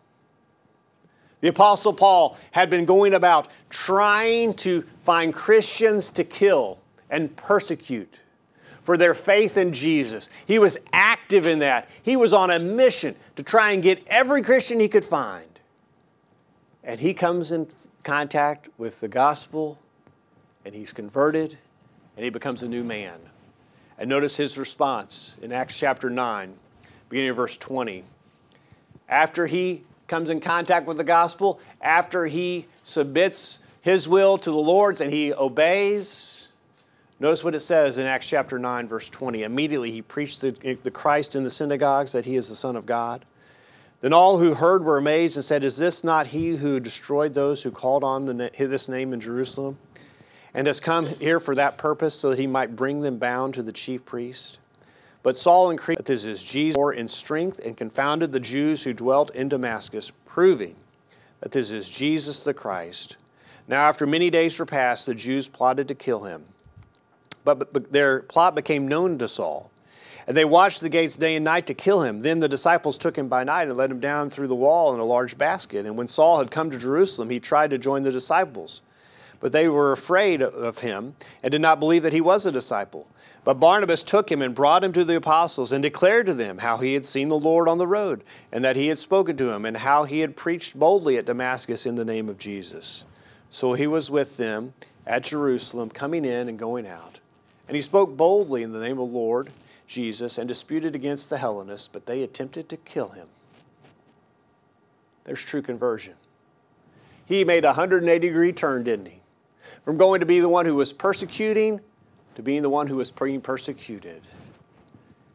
The 1.40 1.48
Apostle 1.48 1.94
Paul 1.94 2.38
had 2.52 2.70
been 2.70 2.84
going 2.84 3.14
about 3.14 3.52
trying 3.70 4.54
to 4.56 4.82
find 5.02 5.34
Christians 5.34 6.10
to 6.12 6.26
kill 6.26 6.80
and 7.10 7.34
persecute 7.38 8.24
for 8.84 8.98
their 8.98 9.14
faith 9.14 9.58
in 9.58 9.74
Jesus. 9.74 10.30
He 10.46 10.60
was 10.60 10.78
active 10.92 11.46
in 11.48 11.60
that. 11.60 11.90
He 12.04 12.16
was 12.16 12.34
on 12.34 12.52
a 12.52 12.60
mission 12.60 13.16
to 13.36 13.44
try 13.44 13.72
and 13.72 13.82
get 13.82 14.06
every 14.08 14.42
Christian 14.42 14.80
he 14.80 14.90
could 14.90 15.06
find. 15.06 15.48
And 16.84 17.00
he 17.00 17.14
comes 17.14 17.52
in 17.52 17.68
contact 18.04 18.68
with 18.78 19.00
the 19.00 19.08
gospel 19.08 19.80
and 20.66 20.76
he's 20.76 20.94
converted 20.94 21.58
and 22.16 22.24
he 22.24 22.30
becomes 22.30 22.62
a 22.62 22.68
new 22.68 22.84
man. 22.84 23.20
And 23.98 24.10
notice 24.10 24.36
his 24.36 24.58
response 24.58 25.38
in 25.42 25.52
Acts 25.52 25.80
chapter 25.80 26.10
9, 26.10 26.54
beginning 27.10 27.30
of 27.30 27.38
verse 27.38 27.58
20. 27.58 28.04
After 29.08 29.48
he 29.48 29.84
comes 30.08 30.30
in 30.30 30.42
contact 30.42 30.88
with 30.88 30.98
the 30.98 31.04
gospel, 31.04 31.60
after 31.82 32.26
he 32.26 32.66
submits 32.82 33.60
his 33.82 34.08
will 34.08 34.38
to 34.38 34.50
the 34.50 34.58
Lord's 34.58 35.00
and 35.00 35.12
he 35.12 35.34
obeys, 35.34 36.43
notice 37.24 37.42
what 37.42 37.56
it 37.56 37.62
says 37.62 37.98
in 37.98 38.06
Acts 38.06 38.28
chapter 38.28 38.60
9, 38.60 38.86
verse 38.86 39.10
20. 39.10 39.44
Immediately 39.44 39.92
he 39.92 40.02
preached 40.02 40.42
the, 40.42 40.78
the 40.84 40.92
Christ 40.92 41.38
in 41.38 41.44
the 41.44 41.50
synagogues 41.50 42.12
that 42.12 42.26
he 42.26 42.36
is 42.36 42.50
the 42.50 42.56
Son 42.56 42.76
of 42.76 42.86
God. 42.86 43.24
Then 44.02 44.12
all 44.12 44.38
who 44.38 44.54
heard 44.54 44.84
were 44.84 44.98
amazed 44.98 45.38
and 45.38 45.46
said, 45.46 45.64
Is 45.64 45.78
this 45.78 46.04
not 46.04 46.28
he 46.28 46.58
who 46.58 46.82
destroyed 46.82 47.34
those 47.34 47.64
who 47.64 47.72
called 47.72 48.04
on 48.04 48.26
the, 48.26 48.52
this 48.58 48.90
name 48.90 49.14
in 49.14 49.22
Jerusalem? 49.22 49.78
And 50.54 50.68
has 50.68 50.82
come 50.82 51.08
here 51.08 51.40
for 51.40 51.56
that 51.56 51.78
purpose, 51.78 52.14
so 52.14 52.30
that 52.30 52.38
he 52.40 52.46
might 52.46 52.76
bring 52.76 53.00
them 53.00 53.18
bound 53.18 53.54
to 53.54 53.64
the 53.64 53.72
chief 53.72 54.04
priest? 54.04 54.60
But 55.24 55.38
Saul 55.38 55.72
increased 55.72 56.00
that 56.00 56.06
this 56.06 56.26
is 56.26 56.44
Jesus 56.44 56.76
more 56.76 56.92
in 56.92 57.08
strength 57.08 57.62
and 57.64 57.78
confounded 57.78 58.34
the 58.34 58.42
Jews 58.42 58.84
who 58.84 58.92
dwelt 58.92 59.34
in 59.34 59.48
Damascus, 59.48 60.12
proving 60.26 60.76
that 61.40 61.54
this 61.54 61.72
is 61.72 61.90
Jesus 61.90 62.44
the 62.44 62.54
Christ. 62.54 63.16
Now, 63.70 63.88
after 63.88 64.06
many 64.06 64.30
days 64.30 64.60
were 64.60 64.66
passed, 64.66 65.06
the 65.06 65.16
Jews 65.16 65.48
plotted 65.48 65.88
to 65.88 65.96
kill 65.96 66.26
him. 66.26 66.44
But, 67.44 67.74
but, 67.74 67.92
their 67.92 68.22
plot 68.22 68.56
became 68.56 68.88
known 68.88 69.18
to 69.18 69.28
Saul. 69.28 69.70
And 70.26 70.38
they 70.38 70.46
watched 70.46 70.82
the 70.82 70.90
gates 70.90 71.18
day 71.18 71.36
and 71.36 71.44
night 71.44 71.68
to 71.68 71.74
kill 71.74 72.04
him. 72.04 72.22
Then 72.22 72.40
the 72.40 72.48
disciples 72.48 72.98
took 72.98 73.18
him 73.18 73.28
by 73.28 73.44
night 73.44 73.68
and 73.68 73.76
let 73.76 73.92
him 73.92 74.00
down 74.00 74.30
through 74.30 74.48
the 74.48 74.56
wall 74.56 74.94
in 74.94 75.00
a 75.00 75.06
large 75.06 75.38
basket. 75.38 75.86
And 75.86 75.98
when 75.98 76.08
Saul 76.08 76.40
had 76.40 76.50
come 76.50 76.70
to 76.70 76.80
Jerusalem, 76.80 77.30
he 77.30 77.40
tried 77.40 77.72
to 77.72 77.78
join 77.78 78.04
the 78.04 78.12
disciples. 78.12 78.82
But 79.42 79.52
they 79.52 79.68
were 79.68 79.92
afraid 79.92 80.42
of 80.42 80.80
him 80.80 81.16
and 81.44 81.52
did 81.52 81.60
not 81.60 81.82
believe 81.82 82.04
that 82.04 82.14
he 82.14 82.22
was 82.22 82.46
a 82.46 82.52
disciple. 82.52 83.08
But 83.44 83.60
Barnabas 83.60 84.02
took 84.04 84.32
him 84.32 84.42
and 84.42 84.56
brought 84.56 84.86
him 84.86 84.94
to 84.94 85.04
the 85.04 85.18
apostles 85.18 85.74
and 85.74 85.84
declared 85.84 86.28
to 86.28 86.34
them 86.34 86.60
how 86.60 86.78
he 86.78 86.94
had 86.94 87.04
seen 87.04 87.28
the 87.28 87.38
Lord 87.38 87.68
on 87.68 87.78
the 87.78 87.88
road 87.88 88.24
and 88.54 88.64
that 88.64 88.78
he 88.78 88.88
had 88.88 89.00
spoken 89.00 89.36
to 89.36 89.50
him 89.50 89.66
and 89.66 89.76
how 89.76 90.06
he 90.06 90.22
had 90.22 90.38
preached 90.38 90.80
boldly 90.80 91.18
at 91.18 91.26
Damascus 91.26 91.86
in 91.86 91.96
the 91.96 92.06
name 92.06 92.30
of 92.30 92.38
Jesus. 92.38 93.04
So 93.50 93.74
he 93.74 93.86
was 93.86 94.10
with 94.10 94.38
them 94.38 94.74
at 95.06 95.24
Jerusalem, 95.24 95.90
coming 95.90 96.24
in 96.24 96.48
and 96.48 96.58
going 96.58 96.88
out. 96.88 97.20
And 97.68 97.76
he 97.76 97.82
spoke 97.82 98.18
boldly 98.18 98.64
in 98.64 98.72
the 98.72 98.80
name 98.80 99.00
of 99.00 99.10
the 99.10 99.18
Lord 99.18 99.52
Jesus 99.88 100.38
and 100.38 100.48
disputed 100.48 100.96
against 100.96 101.30
the 101.30 101.38
Hellenists, 101.38 101.88
but 101.88 102.06
they 102.06 102.24
attempted 102.24 102.70
to 102.70 102.78
kill 102.78 103.10
him. 103.10 103.28
There's 105.24 105.42
true 105.42 105.62
conversion. 105.62 106.16
He 107.26 107.44
made 107.46 107.64
a 107.64 107.70
180 107.70 108.20
degree 108.20 108.52
turn, 108.52 108.84
didn't 108.84 109.08
he? 109.08 109.22
From 109.84 109.98
going 109.98 110.20
to 110.20 110.26
be 110.26 110.40
the 110.40 110.50
one 110.50 110.66
who 110.66 110.76
was 110.76 110.92
persecuting 110.92 111.80
to 112.36 112.42
being 112.42 112.62
the 112.62 112.70
one 112.70 112.88
who 112.88 112.98
was 112.98 113.12
being 113.12 113.42
persecuted. 113.42 114.22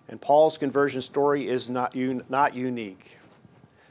And 0.08 0.20
Paul's 0.20 0.58
conversion 0.58 1.00
story 1.00 1.48
is 1.48 1.70
not, 1.70 1.94
un- 1.94 2.24
not 2.28 2.54
unique. 2.54 3.18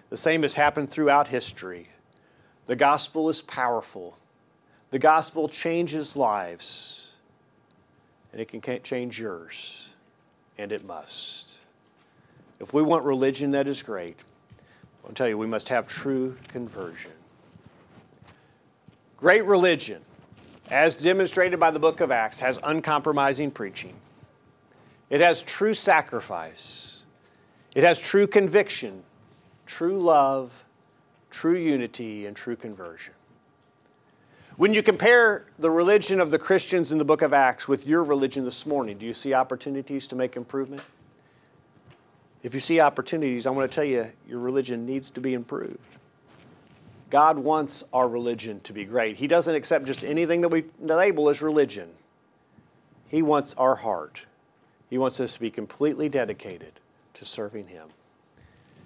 The 0.10 0.18
same 0.18 0.42
has 0.42 0.56
happened 0.56 0.90
throughout 0.90 1.28
history. 1.28 1.90
The 2.66 2.76
gospel 2.76 3.30
is 3.30 3.42
powerful, 3.42 4.18
the 4.92 5.00
gospel 5.00 5.48
changes 5.48 6.18
lives, 6.18 7.07
and 8.38 8.44
it 8.44 8.62
can 8.62 8.84
change 8.84 9.20
yours 9.20 9.90
and 10.60 10.72
it 10.72 10.86
must. 10.86 11.58
If 12.60 12.72
we 12.72 12.84
want 12.84 13.04
religion 13.04 13.50
that 13.52 13.68
is 13.68 13.82
great, 13.82 14.24
I'll 15.04 15.14
tell 15.14 15.28
you, 15.28 15.40
we 15.40 15.48
must 15.48 15.70
have 15.70 15.88
true 15.88 16.38
conversion. 16.48 17.14
Great 19.18 19.44
religion, 19.44 20.04
as 20.70 20.96
demonstrated 21.02 21.60
by 21.60 21.72
the 21.72 21.80
book 21.80 22.00
of 22.00 22.12
Acts, 22.12 22.40
has 22.40 22.60
uncompromising 22.62 23.50
preaching. 23.50 23.96
It 25.10 25.20
has 25.20 25.42
true 25.42 25.74
sacrifice. 25.74 27.02
It 27.74 27.84
has 27.84 28.00
true 28.00 28.28
conviction, 28.28 29.02
true 29.66 30.00
love, 30.00 30.64
true 31.32 31.58
unity, 31.58 32.28
and 32.28 32.36
true 32.36 32.56
conversion. 32.56 33.16
When 34.58 34.74
you 34.74 34.82
compare 34.82 35.46
the 35.60 35.70
religion 35.70 36.20
of 36.20 36.32
the 36.32 36.40
Christians 36.40 36.92
in 36.92 36.98
the 36.98 37.06
book 37.06 37.22
of 37.22 37.32
Acts 37.32 37.68
with 37.68 37.86
your 37.86 38.04
religion 38.04 38.44
this 38.44 38.66
morning, 38.66 38.98
do 38.98 39.06
you 39.06 39.14
see 39.14 39.36
opportunities 39.36 40.08
to 40.08 40.16
make 40.16 40.36
improvement? 40.36 40.82
If 42.42 42.56
you 42.56 42.60
see 42.60 42.80
opportunities, 42.80 43.46
I 43.46 43.52
want 43.52 43.72
to 43.72 43.76
tell 43.76 43.84
you 43.84 44.08
your 44.28 44.40
religion 44.40 44.84
needs 44.84 45.12
to 45.12 45.22
be 45.22 45.36
improved. 45.36 45.98
God 47.12 47.38
wants 47.38 47.84
our 47.94 48.10
religion 48.10 48.60
to 48.62 48.74
be 48.74 48.84
great. 48.84 49.18
He 49.18 49.28
doesn't 49.28 49.54
accept 49.54 49.86
just 49.86 50.04
anything 50.04 50.42
that 50.42 50.50
we 50.50 50.66
label 50.80 51.30
as 51.30 51.44
religion. 51.44 51.90
He 53.10 53.22
wants 53.22 53.54
our 53.60 53.76
heart. 53.76 54.26
He 54.90 54.98
wants 54.98 55.20
us 55.20 55.36
to 55.36 55.40
be 55.40 55.52
completely 55.52 56.10
dedicated 56.10 56.80
to 57.14 57.26
serving 57.26 57.68
Him. 57.68 57.90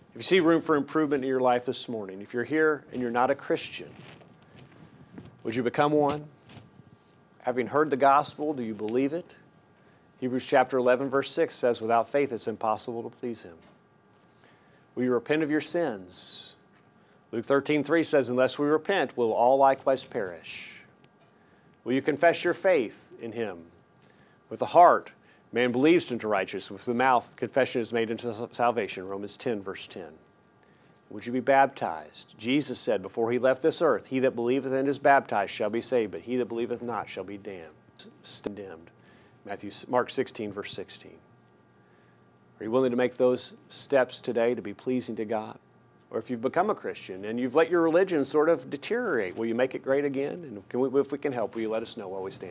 If 0.09 0.15
you 0.17 0.21
see 0.21 0.39
room 0.41 0.59
for 0.59 0.75
improvement 0.75 1.23
in 1.23 1.29
your 1.29 1.39
life 1.39 1.65
this 1.65 1.87
morning, 1.87 2.21
if 2.21 2.33
you're 2.33 2.43
here 2.43 2.83
and 2.91 3.01
you're 3.01 3.09
not 3.09 3.31
a 3.31 3.35
Christian, 3.35 3.89
would 5.43 5.55
you 5.55 5.63
become 5.63 5.91
one? 5.91 6.25
Having 7.41 7.67
heard 7.67 7.89
the 7.89 7.97
gospel, 7.97 8.53
do 8.53 8.63
you 8.63 8.73
believe 8.73 9.13
it? 9.13 9.35
Hebrews 10.19 10.45
chapter 10.45 10.77
11, 10.77 11.09
verse 11.09 11.31
6 11.31 11.55
says, 11.55 11.81
Without 11.81 12.07
faith, 12.07 12.31
it's 12.31 12.47
impossible 12.47 13.01
to 13.01 13.09
please 13.09 13.41
Him. 13.41 13.55
Will 14.93 15.03
you 15.03 15.13
repent 15.13 15.41
of 15.41 15.49
your 15.49 15.61
sins? 15.61 16.57
Luke 17.31 17.45
13, 17.45 17.83
3 17.83 18.03
says, 18.03 18.29
Unless 18.29 18.59
we 18.59 18.67
repent, 18.67 19.17
we'll 19.17 19.33
all 19.33 19.57
likewise 19.57 20.05
perish. 20.05 20.81
Will 21.83 21.93
you 21.93 22.01
confess 22.03 22.43
your 22.43 22.53
faith 22.53 23.13
in 23.19 23.31
Him? 23.31 23.63
With 24.49 24.59
the 24.59 24.67
heart, 24.67 25.11
man 25.51 25.71
believes 25.71 26.11
into 26.11 26.27
righteousness. 26.27 26.69
With 26.69 26.85
the 26.85 26.93
mouth, 26.93 27.35
confession 27.35 27.81
is 27.81 27.91
made 27.91 28.11
into 28.11 28.47
salvation. 28.51 29.07
Romans 29.07 29.37
10, 29.37 29.63
verse 29.63 29.87
10. 29.87 30.05
Would 31.11 31.25
you 31.25 31.33
be 31.33 31.41
baptized? 31.41 32.35
Jesus 32.37 32.79
said 32.79 33.01
before 33.01 33.31
he 33.31 33.39
left 33.39 33.61
this 33.61 33.81
earth, 33.81 34.07
He 34.07 34.19
that 34.19 34.35
believeth 34.35 34.71
and 34.71 34.87
is 34.87 34.97
baptized 34.97 35.51
shall 35.51 35.69
be 35.69 35.81
saved, 35.81 36.13
but 36.13 36.21
he 36.21 36.37
that 36.37 36.47
believeth 36.47 36.81
not 36.81 37.09
shall 37.09 37.25
be 37.25 37.37
damned. 37.37 37.69
Condemned. 38.41 38.89
Matthew, 39.45 39.71
Mark 39.87 40.09
16, 40.09 40.53
verse 40.53 40.71
16. 40.71 41.11
Are 42.59 42.63
you 42.63 42.71
willing 42.71 42.91
to 42.91 42.97
make 42.97 43.17
those 43.17 43.53
steps 43.67 44.21
today 44.21 44.55
to 44.55 44.61
be 44.61 44.73
pleasing 44.73 45.15
to 45.17 45.25
God? 45.25 45.59
Or 46.09 46.19
if 46.19 46.29
you've 46.29 46.41
become 46.41 46.69
a 46.69 46.75
Christian 46.75 47.25
and 47.25 47.39
you've 47.39 47.55
let 47.55 47.69
your 47.69 47.81
religion 47.81 48.25
sort 48.25 48.49
of 48.49 48.69
deteriorate, 48.69 49.35
will 49.35 49.45
you 49.45 49.55
make 49.55 49.75
it 49.75 49.83
great 49.83 50.05
again? 50.05 50.63
And 50.71 50.81
we, 50.81 50.99
if 50.99 51.11
we 51.11 51.17
can 51.17 51.31
help, 51.31 51.55
will 51.55 51.61
you 51.61 51.69
let 51.69 51.81
us 51.81 51.97
know 51.97 52.07
while 52.07 52.21
we 52.23 52.31
stand? 52.31 52.49